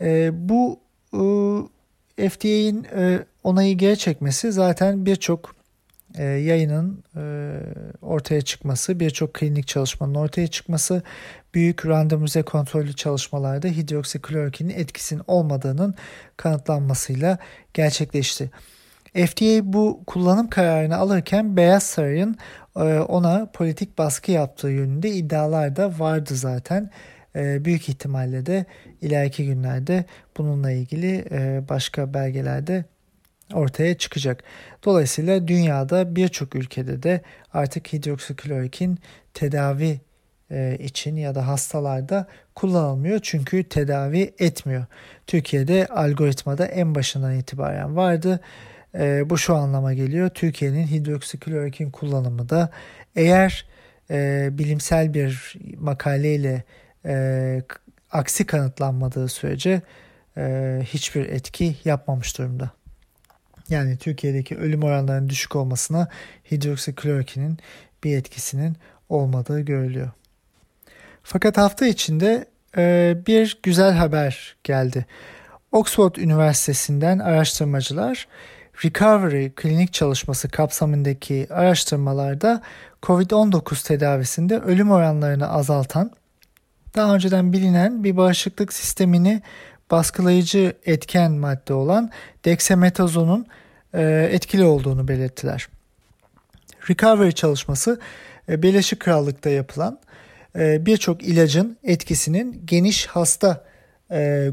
E, 0.00 0.30
bu 0.48 0.80
e, 2.18 2.28
FDA'in 2.28 2.86
e, 2.96 3.18
onayı 3.44 3.78
geri 3.78 3.98
çekmesi 3.98 4.52
zaten 4.52 5.06
birçok 5.06 5.54
e, 6.18 6.24
yayının 6.24 7.04
e, 7.16 7.22
ortaya 8.02 8.42
çıkması, 8.42 9.00
birçok 9.00 9.34
klinik 9.34 9.66
çalışmanın 9.66 10.14
ortaya 10.14 10.46
çıkması, 10.46 11.02
büyük 11.54 11.86
randomize 11.86 12.42
kontrollü 12.42 12.96
çalışmalarda 12.96 13.68
hidroksiklorokinin 13.68 14.74
etkisinin 14.74 15.22
olmadığının 15.26 15.94
kanıtlanmasıyla 16.36 17.38
gerçekleşti. 17.74 18.50
FDA 19.14 19.72
bu 19.72 20.00
kullanım 20.06 20.50
kararını 20.50 20.96
alırken 20.96 21.56
Beyaz 21.56 21.82
Saray'ın 21.82 22.36
e, 22.76 22.80
ona 22.98 23.46
politik 23.52 23.98
baskı 23.98 24.32
yaptığı 24.32 24.68
yönünde 24.68 25.10
iddialar 25.10 25.76
da 25.76 25.98
vardı 25.98 26.34
zaten. 26.34 26.90
E, 27.36 27.64
büyük 27.64 27.88
ihtimalle 27.88 28.46
de 28.46 28.66
ileriki 29.00 29.46
günlerde 29.46 30.04
bununla 30.36 30.70
ilgili 30.70 31.24
e, 31.30 31.62
başka 31.68 32.14
belgelerde 32.14 32.84
ortaya 33.52 33.98
çıkacak. 33.98 34.44
Dolayısıyla 34.84 35.48
dünyada 35.48 36.16
birçok 36.16 36.54
ülkede 36.54 37.02
de 37.02 37.20
artık 37.52 37.92
hidroksiklorokin 37.92 38.98
tedavi 39.34 40.00
e, 40.50 40.78
için 40.80 41.16
ya 41.16 41.34
da 41.34 41.48
hastalarda 41.48 42.26
kullanılmıyor 42.54 43.20
çünkü 43.22 43.64
tedavi 43.64 44.34
etmiyor. 44.38 44.84
Türkiye'de 45.26 45.86
algoritmada 45.86 46.66
en 46.66 46.94
başından 46.94 47.34
itibaren 47.34 47.96
vardı. 47.96 48.40
E, 48.94 49.30
bu 49.30 49.38
şu 49.38 49.54
anlama 49.54 49.94
geliyor. 49.94 50.28
Türkiye'nin 50.28 50.86
hidroksiklorokin 50.86 51.90
kullanımı 51.90 52.48
da 52.48 52.70
eğer 53.16 53.66
e, 54.10 54.48
bilimsel 54.52 55.14
bir 55.14 55.54
makaleyle 55.78 56.62
e, 57.06 57.62
aksi 58.12 58.46
kanıtlanmadığı 58.46 59.28
sürece 59.28 59.82
e, 60.36 60.80
hiçbir 60.84 61.28
etki 61.28 61.76
yapmamış 61.84 62.38
durumda. 62.38 62.70
Yani 63.68 63.96
Türkiye'deki 63.96 64.56
ölüm 64.56 64.82
oranlarının 64.82 65.28
düşük 65.28 65.56
olmasına 65.56 66.08
hidroksiklorokinin 66.50 67.58
bir 68.04 68.16
etkisinin 68.16 68.76
olmadığı 69.08 69.60
görülüyor. 69.60 70.10
Fakat 71.22 71.56
hafta 71.56 71.86
içinde 71.86 72.44
e, 72.76 73.16
bir 73.26 73.58
güzel 73.62 73.92
haber 73.92 74.56
geldi. 74.64 75.06
Oxford 75.72 76.16
Üniversitesi'nden 76.16 77.18
araştırmacılar 77.18 78.28
recovery 78.84 79.50
klinik 79.50 79.92
çalışması 79.92 80.48
kapsamındaki 80.48 81.46
araştırmalarda 81.50 82.62
COVID-19 83.02 83.86
tedavisinde 83.86 84.58
ölüm 84.58 84.90
oranlarını 84.90 85.48
azaltan, 85.50 86.10
daha 86.96 87.14
önceden 87.14 87.52
bilinen 87.52 88.04
bir 88.04 88.16
bağışıklık 88.16 88.72
sistemini 88.72 89.42
baskılayıcı 89.90 90.72
etken 90.86 91.32
madde 91.32 91.74
olan 91.74 92.10
dexametazonun 92.44 93.46
e, 93.94 94.28
etkili 94.32 94.64
olduğunu 94.64 95.08
belirttiler. 95.08 95.68
Recovery 96.90 97.32
çalışması 97.32 98.00
e, 98.48 98.62
Birleşik 98.62 99.00
Krallık'ta 99.00 99.50
yapılan 99.50 99.98
e, 100.58 100.86
birçok 100.86 101.22
ilacın 101.22 101.76
etkisinin 101.84 102.62
geniş 102.64 103.06
hasta 103.06 103.64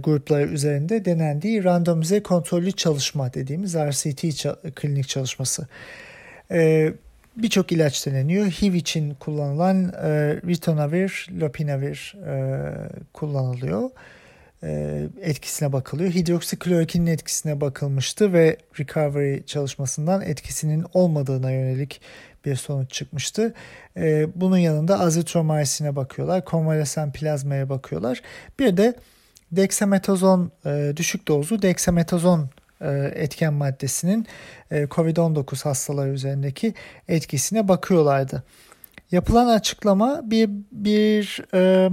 grupları 0.03 0.47
üzerinde 0.47 1.05
denendiği 1.05 1.63
randomize 1.63 2.23
kontrollü 2.23 2.71
çalışma 2.71 3.33
dediğimiz 3.33 3.75
RCT 3.75 4.45
klinik 4.75 5.07
çalışması. 5.07 5.67
Birçok 7.37 7.71
ilaç 7.71 8.05
deneniyor. 8.05 8.45
HIV 8.45 8.73
için 8.73 9.13
kullanılan 9.13 9.91
ritonavir, 10.47 11.27
lopinavir 11.39 12.15
kullanılıyor. 13.13 13.89
E, 14.63 15.01
etkisine 15.21 15.73
bakılıyor. 15.73 16.11
Hidroksiklorokinin 16.11 17.07
etkisine 17.07 17.61
bakılmıştı 17.61 18.33
ve 18.33 18.57
recovery 18.79 19.43
çalışmasından 19.45 20.21
etkisinin 20.21 20.85
olmadığına 20.93 21.51
yönelik 21.51 22.01
bir 22.45 22.55
sonuç 22.55 22.91
çıkmıştı. 22.91 23.53
E, 23.97 24.27
bunun 24.35 24.57
yanında 24.57 24.99
azitromycin'e 24.99 25.95
bakıyorlar, 25.95 26.45
konvalesen 26.45 27.11
plazmaya 27.11 27.69
bakıyorlar. 27.69 28.21
Bir 28.59 28.77
de 28.77 28.95
dexametazon 29.51 30.51
e, 30.65 30.93
düşük 30.97 31.27
dozlu 31.27 31.61
dexametazon 31.61 32.49
etken 33.15 33.53
maddesinin 33.53 34.27
COVID-19 34.71 35.63
hastaları 35.63 36.09
üzerindeki 36.09 36.73
etkisine 37.07 37.67
bakıyorlardı. 37.67 38.43
Yapılan 39.11 39.47
açıklama 39.47 40.21
bir 40.23 40.49
bir 40.71 41.41
e, 41.53 41.89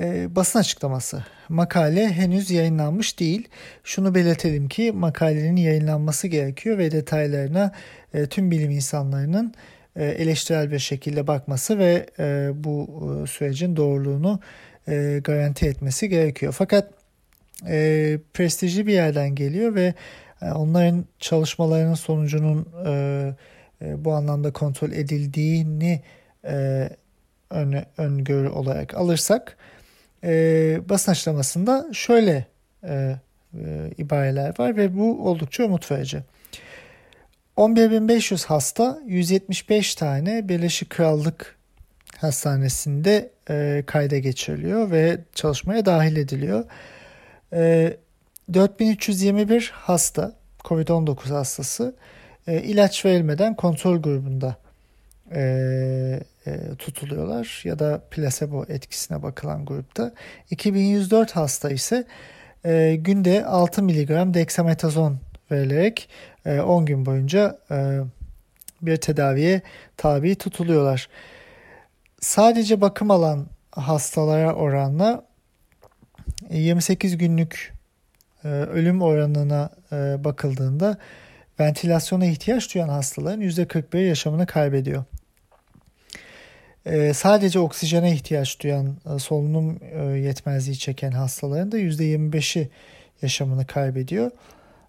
e, 0.00 0.36
basın 0.36 0.58
açıklaması. 0.58 1.24
Makale 1.48 2.08
henüz 2.12 2.50
yayınlanmış 2.50 3.20
değil. 3.20 3.48
Şunu 3.84 4.14
belirtelim 4.14 4.68
ki 4.68 4.92
makalenin 4.92 5.56
yayınlanması 5.56 6.28
gerekiyor 6.28 6.78
ve 6.78 6.90
detaylarına 6.90 7.72
e, 8.14 8.26
tüm 8.26 8.50
bilim 8.50 8.70
insanlarının 8.70 9.54
e, 9.96 10.04
eleştirel 10.04 10.70
bir 10.70 10.78
şekilde 10.78 11.26
bakması 11.26 11.78
ve 11.78 12.06
e, 12.18 12.50
bu 12.54 12.88
e, 13.24 13.26
sürecin 13.26 13.76
doğruluğunu 13.76 14.40
e, 14.88 15.20
garanti 15.24 15.66
etmesi 15.66 16.08
gerekiyor. 16.08 16.54
Fakat 16.58 16.90
e, 17.68 18.18
prestijli 18.34 18.86
bir 18.86 18.92
yerden 18.92 19.34
geliyor 19.34 19.74
ve 19.74 19.94
e, 20.42 20.50
onların 20.50 21.04
çalışmalarının 21.18 21.94
sonucunun 21.94 22.68
e, 22.86 22.90
e, 23.82 24.04
bu 24.04 24.12
anlamda 24.12 24.52
kontrol 24.52 24.92
edildiğini 24.92 26.02
e, 26.44 26.88
ön, 27.50 27.84
öngörü 27.96 28.48
olarak 28.48 28.94
alırsak 28.94 29.56
e, 30.24 30.80
basın 30.88 31.12
açıklamasında 31.12 31.88
şöyle 31.92 32.46
e, 32.84 33.16
e, 33.54 33.90
ibareler 33.98 34.54
var 34.58 34.76
ve 34.76 34.96
bu 34.96 35.28
oldukça 35.28 35.64
umut 35.64 35.90
verici. 35.90 36.22
11.500 37.56 38.46
hasta 38.46 38.98
175 39.06 39.94
tane 39.94 40.48
Birleşik 40.48 40.90
Krallık 40.90 41.56
Hastanesi'nde 42.16 43.30
e, 43.50 43.82
kayda 43.86 44.18
geçiriliyor 44.18 44.90
ve 44.90 45.18
çalışmaya 45.34 45.86
dahil 45.86 46.16
ediliyor. 46.16 46.64
E, 47.52 47.96
4321 48.54 49.72
hasta 49.74 50.32
COVID-19 50.64 51.28
hastası 51.28 51.94
e, 52.46 52.62
ilaç 52.62 53.04
verilmeden 53.04 53.54
kontrol 53.54 54.02
grubunda 54.02 54.56
e, 55.32 56.20
e, 56.48 56.74
tutuluyorlar 56.78 57.60
ya 57.64 57.78
da 57.78 58.02
plasebo 58.10 58.64
etkisine 58.68 59.22
bakılan 59.22 59.66
grupta. 59.66 60.12
2104 60.50 61.36
hasta 61.36 61.70
ise 61.70 62.04
e, 62.64 62.96
günde 63.00 63.44
6 63.44 63.82
mg 63.82 64.34
dexametazon 64.34 65.18
verilerek 65.50 66.08
e, 66.46 66.60
10 66.60 66.86
gün 66.86 67.06
boyunca 67.06 67.58
e, 67.70 67.98
bir 68.82 68.96
tedaviye 68.96 69.62
tabi 69.96 70.34
tutuluyorlar. 70.34 71.08
Sadece 72.20 72.80
bakım 72.80 73.10
alan 73.10 73.46
hastalara 73.70 74.54
oranla 74.54 75.24
28 76.50 77.18
günlük 77.18 77.74
e, 78.44 78.48
ölüm 78.48 79.02
oranına 79.02 79.70
e, 79.92 80.24
bakıldığında 80.24 80.98
ventilasyona 81.60 82.24
ihtiyaç 82.26 82.74
duyan 82.74 82.88
hastaların 82.88 83.40
%41 83.40 83.98
yaşamını 83.98 84.46
kaybediyor. 84.46 85.04
Ee, 86.88 87.14
sadece 87.14 87.58
oksijene 87.58 88.12
ihtiyaç 88.12 88.60
duyan 88.60 88.96
e, 89.14 89.18
solunum 89.18 89.78
e, 89.92 90.04
yetmezliği 90.04 90.78
çeken 90.78 91.12
hastaların 91.12 91.72
da 91.72 91.78
%25'i 91.78 92.68
yaşamını 93.22 93.66
kaybediyor. 93.66 94.30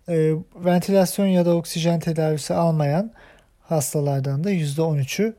Ee, 0.10 0.34
ventilasyon 0.56 1.26
ya 1.26 1.46
da 1.46 1.56
oksijen 1.56 2.00
tedavisi 2.00 2.54
almayan 2.54 3.12
hastalardan 3.62 4.44
da 4.44 4.52
%13'ü 4.52 5.34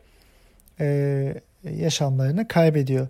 e, 0.81 1.35
yaşamlarını 1.77 2.49
kaybediyor. 2.49 3.09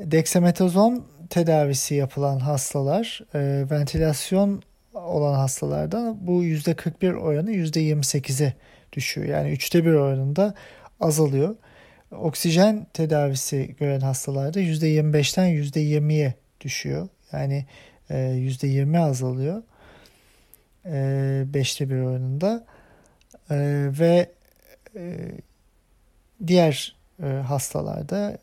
Dexametazon 0.00 1.06
tedavisi 1.30 1.94
yapılan 1.94 2.38
hastalar 2.38 3.20
ventilasyon 3.70 4.62
olan 4.94 5.34
hastalardan 5.34 6.26
bu 6.26 6.44
%41 6.44 7.14
oranı 7.14 7.52
%28'e 7.52 8.54
düşüyor. 8.92 9.26
Yani 9.26 9.50
üçte 9.50 9.84
bir 9.84 9.92
oranında 9.92 10.54
azalıyor 11.00 11.56
oksijen 12.18 12.86
tedavisi 12.92 13.76
gören 13.78 14.00
hastalarda 14.00 14.60
%25'ten 14.60 15.48
%20'ye 15.48 16.34
düşüyor. 16.60 17.08
Yani 17.32 17.66
%20 18.10 18.96
e, 18.96 18.98
azalıyor. 18.98 19.62
E, 20.86 21.44
beşte 21.46 21.90
bir 21.90 21.96
oranında. 21.96 22.64
E, 23.50 23.56
ve 24.00 24.30
diğer 26.46 26.96
hastalarda 27.46 28.38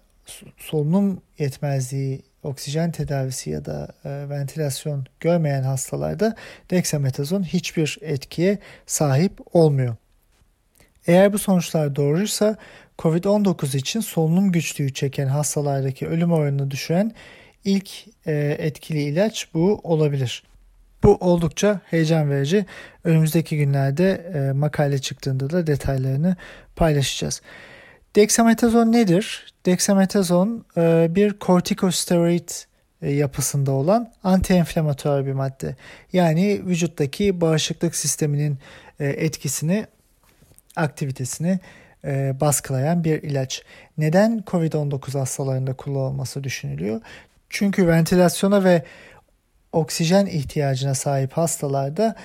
solunum 0.58 1.22
yetmezliği, 1.40 2.22
oksijen 2.44 2.92
tedavisi 2.92 3.50
ya 3.50 3.66
da 3.66 3.88
ventilasyon 4.06 5.06
görmeyen 5.20 5.64
hastalarda 5.64 6.36
dexametazon 6.70 7.44
hiçbir 7.44 7.98
etkiye 8.02 8.60
sahip 8.86 9.56
olmuyor. 9.56 9.96
Eğer 11.08 11.34
bu 11.34 11.40
sonuçlar 11.40 11.96
doğruysa 11.96 12.58
COVID-19 13.00 13.78
için 13.78 14.00
solunum 14.00 14.52
güçlüğü 14.52 14.94
çeken 14.94 15.28
hastalardaki 15.28 16.08
ölüm 16.08 16.32
oranını 16.32 16.72
düşüren 16.72 17.12
ilk 17.66 17.90
e, 18.26 18.56
etkili 18.60 19.02
ilaç 19.02 19.48
bu 19.54 19.80
olabilir. 19.84 20.44
Bu 21.04 21.16
oldukça 21.16 21.82
heyecan 21.86 22.30
verici. 22.30 22.66
Önümüzdeki 23.04 23.58
günlerde 23.58 24.12
e, 24.34 24.52
makale 24.52 25.00
çıktığında 25.00 25.50
da 25.50 25.68
detaylarını 25.68 26.36
paylaşacağız. 26.76 27.42
Dexametazon 28.16 28.92
nedir? 28.92 29.54
Dexametazon 29.66 30.66
e, 30.78 31.08
bir 31.10 31.34
kortikosteroid 31.34 32.50
e, 33.02 33.12
yapısında 33.12 33.72
olan 33.72 34.14
antienflamatuar 34.24 35.26
bir 35.26 35.34
madde. 35.34 35.76
Yani 36.14 36.62
vücuttaki 36.66 37.42
bağışıklık 37.42 37.96
sisteminin 37.96 38.58
e, 39.00 39.08
etkisini, 39.08 39.88
aktivitesini 40.76 41.60
e, 42.06 42.40
baskılayan 42.42 43.04
bir 43.04 43.24
ilaç. 43.24 43.64
Neden 43.98 44.44
COVID-19 44.48 45.20
hastalarında 45.20 45.74
kullanılması 45.74 46.44
düşünülüyor? 46.44 47.02
Çünkü 47.50 47.88
ventilasyona 47.88 48.64
ve 48.64 48.84
oksijen 49.72 50.26
ihtiyacına 50.26 50.96
sahip 50.96 51.32
hastalarda 51.34 52.16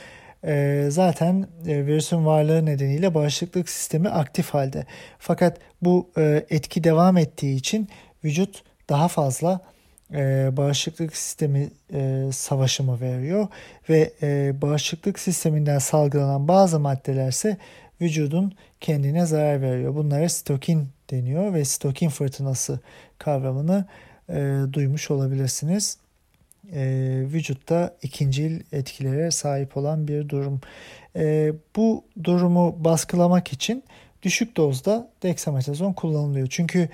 e, 0.45 0.87
zaten 0.89 1.47
e, 1.66 1.87
virüsün 1.87 2.27
varlığı 2.27 2.66
nedeniyle 2.66 3.14
bağışıklık 3.14 3.68
sistemi 3.68 4.09
aktif 4.09 4.51
halde. 4.51 4.87
Fakat 5.18 5.59
bu 5.83 6.11
e, 6.18 6.47
etki 6.51 6.85
devam 6.85 7.16
ettiği 7.16 7.57
için 7.57 7.89
vücut 8.24 8.62
daha 8.89 9.09
fazla 9.09 9.61
e, 10.14 10.49
bağışıklık 10.57 11.16
sistemi 11.16 11.70
e, 11.95 12.29
savaşımı 12.33 13.01
veriyor 13.01 13.49
ve 13.89 14.12
e, 14.22 14.62
bağışıklık 14.62 15.18
sisteminden 15.18 15.79
salgılanan 15.79 16.49
bazı 16.49 16.81
maddelerse 16.81 17.57
vücudun 18.01 18.55
kendine 18.80 19.26
zarar 19.26 19.62
veriyor. 19.62 19.94
Bunlara 19.94 20.28
stokin 20.28 20.88
deniyor 21.11 21.55
ve 21.55 21.64
stokin 21.64 22.09
fırtınası 22.09 22.80
kavramını 23.18 23.84
e, 24.28 24.61
duymuş 24.72 25.11
olabilirsiniz. 25.11 25.99
E, 26.72 26.82
vücutta 27.32 27.94
ikincil 28.03 28.61
etkilere 28.72 29.30
sahip 29.30 29.76
olan 29.76 30.09
bir 30.09 30.28
durum. 30.28 30.61
E, 31.16 31.53
bu 31.76 32.05
durumu 32.24 32.76
baskılamak 32.84 33.53
için 33.53 33.84
düşük 34.22 34.57
dozda 34.57 35.09
dexametazon 35.22 35.92
kullanılıyor. 35.92 36.47
Çünkü 36.51 36.88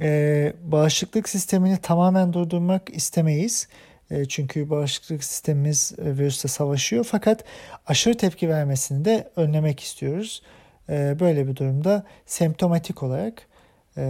e, 0.00 0.52
bağışıklık 0.64 1.28
sistemini 1.28 1.78
tamamen 1.78 2.32
durdurmak 2.32 2.90
istemeyiz. 2.90 3.68
E, 4.10 4.24
çünkü 4.24 4.70
bağışıklık 4.70 5.24
sistemimiz 5.24 5.92
e, 5.98 6.18
virüsle 6.18 6.48
savaşıyor. 6.48 7.04
Fakat 7.04 7.44
aşırı 7.86 8.16
tepki 8.16 8.48
vermesini 8.48 9.04
de 9.04 9.30
önlemek 9.36 9.80
istiyoruz. 9.80 10.42
E, 10.88 11.20
böyle 11.20 11.48
bir 11.48 11.56
durumda 11.56 12.04
semptomatik 12.26 13.02
olarak 13.02 13.50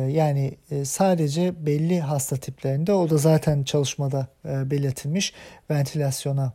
yani 0.08 0.54
sadece 0.84 1.66
belli 1.66 2.00
hasta 2.00 2.36
tiplerinde 2.36 2.92
o 2.92 3.10
da 3.10 3.16
zaten 3.18 3.62
çalışmada 3.62 4.26
belirtilmiş 4.44 5.32
ventilasyona 5.70 6.52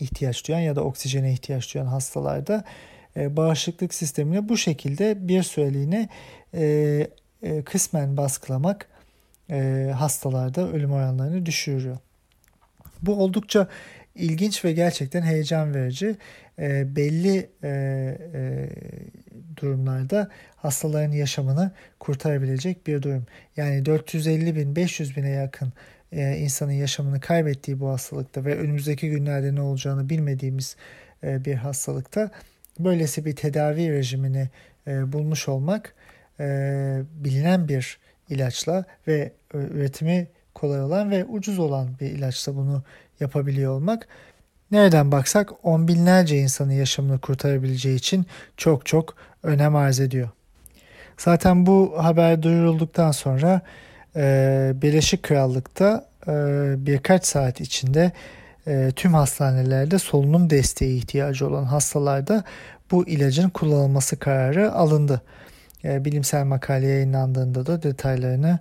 ihtiyaç 0.00 0.48
duyan 0.48 0.60
ya 0.60 0.76
da 0.76 0.84
oksijene 0.84 1.32
ihtiyaç 1.32 1.74
duyan 1.74 1.86
hastalarda 1.86 2.64
bağışıklık 3.16 3.94
sistemini 3.94 4.48
bu 4.48 4.56
şekilde 4.56 5.28
bir 5.28 5.42
süreliğine 5.42 6.08
kısmen 7.64 8.16
baskılamak 8.16 8.88
hastalarda 9.94 10.68
ölüm 10.68 10.92
oranlarını 10.92 11.46
düşürüyor. 11.46 11.98
Bu 13.02 13.22
oldukça 13.22 13.68
ilginç 14.14 14.64
ve 14.64 14.72
gerçekten 14.72 15.22
heyecan 15.22 15.74
verici. 15.74 16.16
E, 16.58 16.96
belli 16.96 17.50
e, 17.62 17.68
e, 18.34 18.68
durumlarda 19.56 20.28
hastaların 20.56 21.12
yaşamını 21.12 21.72
kurtarabilecek 22.00 22.86
bir 22.86 23.02
durum. 23.02 23.26
Yani 23.56 23.86
450 23.86 24.56
bin 24.56 24.76
500 24.76 25.16
bine 25.16 25.30
yakın 25.30 25.72
e, 26.12 26.36
insanın 26.36 26.72
yaşamını 26.72 27.20
kaybettiği 27.20 27.80
bu 27.80 27.88
hastalıkta 27.88 28.44
ve 28.44 28.58
önümüzdeki 28.58 29.10
günlerde 29.10 29.54
ne 29.54 29.60
olacağını 29.60 30.08
bilmediğimiz 30.08 30.76
e, 31.24 31.44
bir 31.44 31.54
hastalıkta 31.54 32.30
böylesi 32.78 33.24
bir 33.24 33.36
tedavi 33.36 33.92
rejimini 33.92 34.48
e, 34.86 35.12
bulmuş 35.12 35.48
olmak 35.48 35.94
e, 36.40 36.44
bilinen 37.14 37.68
bir 37.68 37.98
ilaçla 38.28 38.84
ve 39.08 39.32
e, 39.54 39.58
üretimi 39.58 40.28
kolay 40.54 40.80
olan 40.80 41.10
ve 41.10 41.24
ucuz 41.24 41.58
olan 41.58 41.88
bir 42.00 42.06
ilaçla 42.06 42.56
bunu 42.56 42.82
yapabiliyor 43.20 43.72
olmak 43.72 44.08
nereden 44.72 45.12
baksak 45.12 45.50
on 45.62 45.88
binlerce 45.88 46.38
insanın 46.38 46.72
yaşamını 46.72 47.18
kurtarabileceği 47.18 47.96
için 47.96 48.26
çok 48.56 48.86
çok 48.86 49.14
önem 49.42 49.76
arz 49.76 50.00
ediyor. 50.00 50.28
Zaten 51.18 51.66
bu 51.66 51.94
haber 52.04 52.42
duyurulduktan 52.42 53.10
sonra 53.10 53.60
e, 54.16 54.72
Birleşik 54.74 55.22
Krallık'ta 55.22 56.06
e, 56.26 56.32
birkaç 56.86 57.26
saat 57.26 57.60
içinde 57.60 58.12
e, 58.66 58.90
tüm 58.96 59.14
hastanelerde 59.14 59.98
solunum 59.98 60.50
desteği 60.50 60.98
ihtiyacı 60.98 61.48
olan 61.48 61.64
hastalarda 61.64 62.44
bu 62.90 63.08
ilacın 63.08 63.48
kullanılması 63.48 64.18
kararı 64.18 64.72
alındı. 64.72 65.22
E, 65.84 66.04
bilimsel 66.04 66.44
makale 66.44 66.86
yayınlandığında 66.86 67.66
da 67.66 67.82
detaylarını 67.82 68.58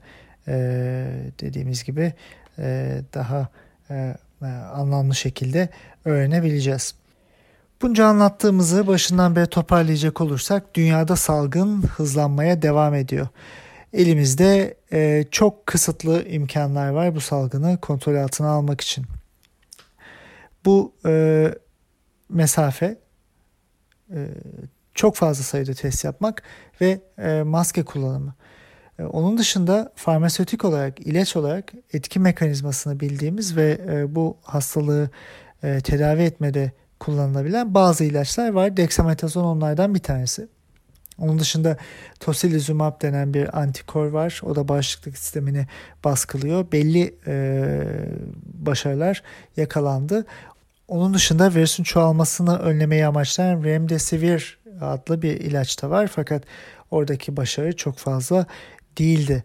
dediğimiz 1.39 1.83
gibi 1.83 2.13
e, 2.59 3.01
daha 3.13 3.47
e, 3.89 4.15
e, 4.41 4.45
anlamlı 4.45 5.15
şekilde 5.15 5.69
öğrenebileceğiz. 6.05 6.95
Bunca 7.81 8.05
anlattığımızı 8.05 8.87
başından 8.87 9.35
beri 9.35 9.47
toparlayacak 9.47 10.21
olursak 10.21 10.75
dünyada 10.75 11.15
salgın 11.15 11.81
hızlanmaya 11.81 12.61
devam 12.61 12.95
ediyor. 12.95 13.27
Elimizde 13.93 14.77
çok 15.31 15.65
kısıtlı 15.65 16.27
imkanlar 16.27 16.89
var 16.89 17.15
bu 17.15 17.21
salgını 17.21 17.77
kontrol 17.81 18.15
altına 18.15 18.49
almak 18.49 18.81
için. 18.81 19.05
Bu 20.65 20.93
mesafe 22.29 22.97
çok 24.93 25.15
fazla 25.15 25.43
sayıda 25.43 25.73
test 25.73 26.05
yapmak 26.05 26.43
ve 26.81 26.99
maske 27.43 27.85
kullanımı. 27.85 28.35
E, 28.99 29.03
onun 29.03 29.37
dışında 29.37 29.91
farmasötik 29.95 30.65
olarak, 30.65 30.99
ilaç 30.99 31.35
olarak 31.35 31.73
etki 31.93 32.19
mekanizmasını 32.19 32.99
bildiğimiz 32.99 33.55
ve 33.55 33.81
e, 33.89 34.15
bu 34.15 34.37
hastalığı 34.43 35.09
e, 35.63 35.81
tedavi 35.81 36.21
etmede 36.21 36.71
kullanılabilen 36.99 37.73
bazı 37.73 38.03
ilaçlar 38.03 38.49
var. 38.49 38.77
Dexamethasone 38.77 39.45
onlardan 39.45 39.95
bir 39.95 39.99
tanesi. 39.99 40.47
Onun 41.17 41.39
dışında 41.39 41.77
tocilizumab 42.19 43.01
denen 43.01 43.33
bir 43.33 43.59
antikor 43.59 44.07
var. 44.07 44.41
O 44.43 44.55
da 44.55 44.67
bağışıklık 44.67 45.17
sistemini 45.17 45.67
baskılıyor. 46.03 46.71
Belli 46.71 47.15
başarılar 48.53 49.23
yakalandı. 49.57 50.25
Onun 50.87 51.13
dışında 51.13 51.55
virüsün 51.55 51.83
çoğalmasını 51.83 52.57
önlemeyi 52.57 53.05
amaçlayan 53.05 53.63
remdesivir 53.63 54.59
adlı 54.81 55.21
bir 55.21 55.39
ilaç 55.39 55.81
da 55.81 55.89
var. 55.89 56.07
Fakat 56.15 56.43
oradaki 56.91 57.37
başarı 57.37 57.75
çok 57.75 57.97
fazla 57.97 58.45
değildi. 58.97 59.43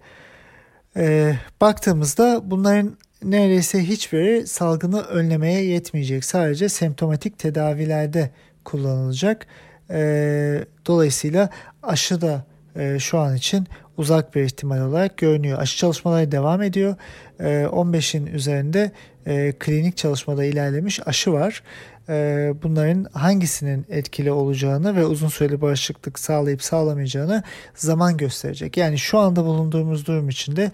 E, 0.97 1.35
baktığımızda 1.61 2.41
bunların 2.45 2.97
neredeyse 3.23 3.89
hiçbiri 3.89 4.47
salgını 4.47 5.03
önlemeye 5.03 5.65
yetmeyecek. 5.65 6.25
Sadece 6.25 6.69
semptomatik 6.69 7.39
tedavilerde 7.39 8.31
kullanılacak. 8.65 9.47
E, 9.91 10.65
dolayısıyla 10.87 11.51
aşı 11.83 12.21
da 12.21 12.45
e, 12.77 12.99
şu 12.99 13.19
an 13.19 13.37
için 13.37 13.67
uzak 13.97 14.35
bir 14.35 14.43
ihtimal 14.43 14.81
olarak 14.81 15.17
görünüyor. 15.17 15.59
Aşı 15.59 15.77
çalışmaları 15.77 16.33
devam 16.33 16.63
ediyor. 16.63 16.97
E, 17.41 17.45
15'in 17.45 18.27
üzerinde 18.27 18.93
e, 19.27 19.53
klinik 19.59 19.97
çalışmada 19.97 20.45
ilerlemiş 20.45 21.01
aşı 21.07 21.33
var. 21.33 21.63
E, 22.09 22.53
bunların 22.63 23.07
hangisinin 23.13 23.87
etkili 23.89 24.33
olacağını 24.33 24.97
ve 24.97 25.07
uzun 25.07 25.29
süreli 25.29 25.61
bağışıklık 25.61 26.19
sağlayıp 26.19 26.63
sağlamayacağını 26.63 27.43
zaman 27.75 28.17
gösterecek. 28.17 28.77
Yani 28.77 28.99
şu 28.99 29.19
anda 29.19 29.45
bulunduğumuz 29.45 30.07
durum 30.07 30.29
içinde 30.29 30.71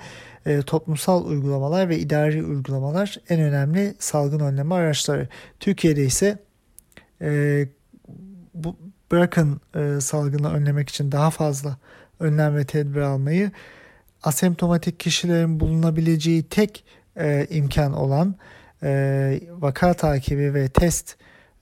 e, 0.46 0.62
toplumsal 0.62 1.26
uygulamalar 1.26 1.88
ve 1.88 1.98
idari 1.98 2.44
uygulamalar 2.44 3.16
en 3.28 3.40
önemli 3.40 3.94
salgın 3.98 4.40
önleme 4.40 4.74
araçları. 4.74 5.28
Türkiye'de 5.60 6.04
ise 6.04 6.38
e, 7.22 7.66
bu 8.54 8.76
bırakın 9.12 9.60
salgını 10.00 10.52
önlemek 10.52 10.88
için 10.88 11.12
daha 11.12 11.30
fazla 11.30 11.76
önlem 12.22 12.56
ve 12.56 12.64
tedbir 12.64 13.00
almayı 13.00 13.50
asemptomatik 14.22 15.00
kişilerin 15.00 15.60
bulunabileceği 15.60 16.42
tek 16.42 16.84
e, 17.16 17.46
imkan 17.50 17.92
olan 17.92 18.34
e, 18.82 19.40
vaka 19.50 19.94
takibi 19.94 20.54
ve 20.54 20.68
test 20.68 21.16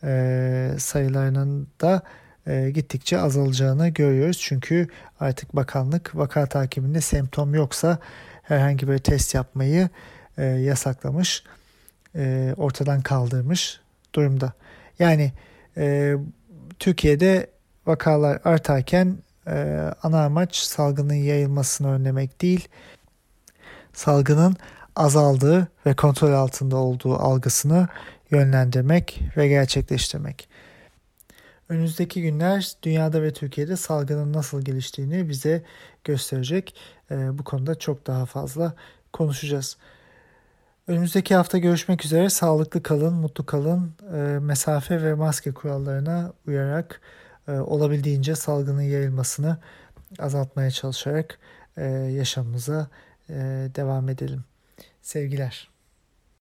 e, 0.05 0.71
sayılarının 0.79 1.69
da 1.81 2.03
e, 2.47 2.71
gittikçe 2.71 3.21
azalacağını 3.21 3.89
görüyoruz. 3.89 4.39
Çünkü 4.41 4.89
artık 5.21 5.57
bakanlık 5.57 6.17
vaka 6.17 6.47
takibinde 6.47 7.01
semptom 7.01 7.55
yoksa 7.55 7.99
herhangi 8.43 8.89
bir 8.89 8.99
test 8.99 9.35
yapmayı 9.35 9.89
e, 10.39 10.45
yasaklamış, 10.45 11.45
e, 12.17 12.55
ortadan 12.57 13.03
kaldırmış 13.03 13.81
durumda. 14.15 14.53
Yani 14.99 15.33
e, 15.77 16.15
Türkiye'de 16.79 17.47
vakalar 17.87 18.41
artarken 18.45 19.19
e, 19.51 19.91
ana 20.03 20.25
amaç 20.25 20.57
salgının 20.57 21.15
yayılmasını 21.15 21.93
önlemek 21.93 22.43
değil, 22.43 22.69
salgının 23.93 24.57
azaldığı 24.97 25.69
ve 25.87 25.95
kontrol 25.95 26.33
altında 26.33 26.77
olduğu 26.77 27.15
algısını 27.15 27.89
yönlendirmek 28.31 29.21
ve 29.37 29.49
gerçekleştirmek. 29.49 30.49
Önümüzdeki 31.69 32.23
günler 32.23 32.73
dünyada 32.83 33.23
ve 33.23 33.33
Türkiye'de 33.33 33.77
salgının 33.77 34.33
nasıl 34.33 34.63
geliştiğini 34.63 35.29
bize 35.29 35.63
gösterecek. 36.05 36.75
E, 37.11 37.39
bu 37.39 37.45
konuda 37.45 37.75
çok 37.75 38.07
daha 38.07 38.27
fazla 38.27 38.75
konuşacağız. 39.13 39.77
Önümüzdeki 40.89 41.35
hafta 41.35 41.59
görüşmek 41.59 42.05
üzere. 42.05 42.31
Sağlıklı 42.31 42.83
kalın, 42.83 43.15
mutlu 43.15 43.47
kalın. 43.47 43.95
E, 44.15 44.17
mesafe 44.41 45.03
ve 45.03 45.15
maske 45.15 45.53
kurallarına 45.53 46.33
uyarak 46.47 47.01
olabildiğince 47.53 48.35
salgının 48.35 48.83
yayılmasını 48.83 49.57
azaltmaya 50.19 50.71
çalışarak 50.71 51.39
e, 51.77 51.85
yaşamımıza 51.91 52.89
e, 53.29 53.35
devam 53.75 54.09
edelim. 54.09 54.45
Sevgiler. 55.03 55.70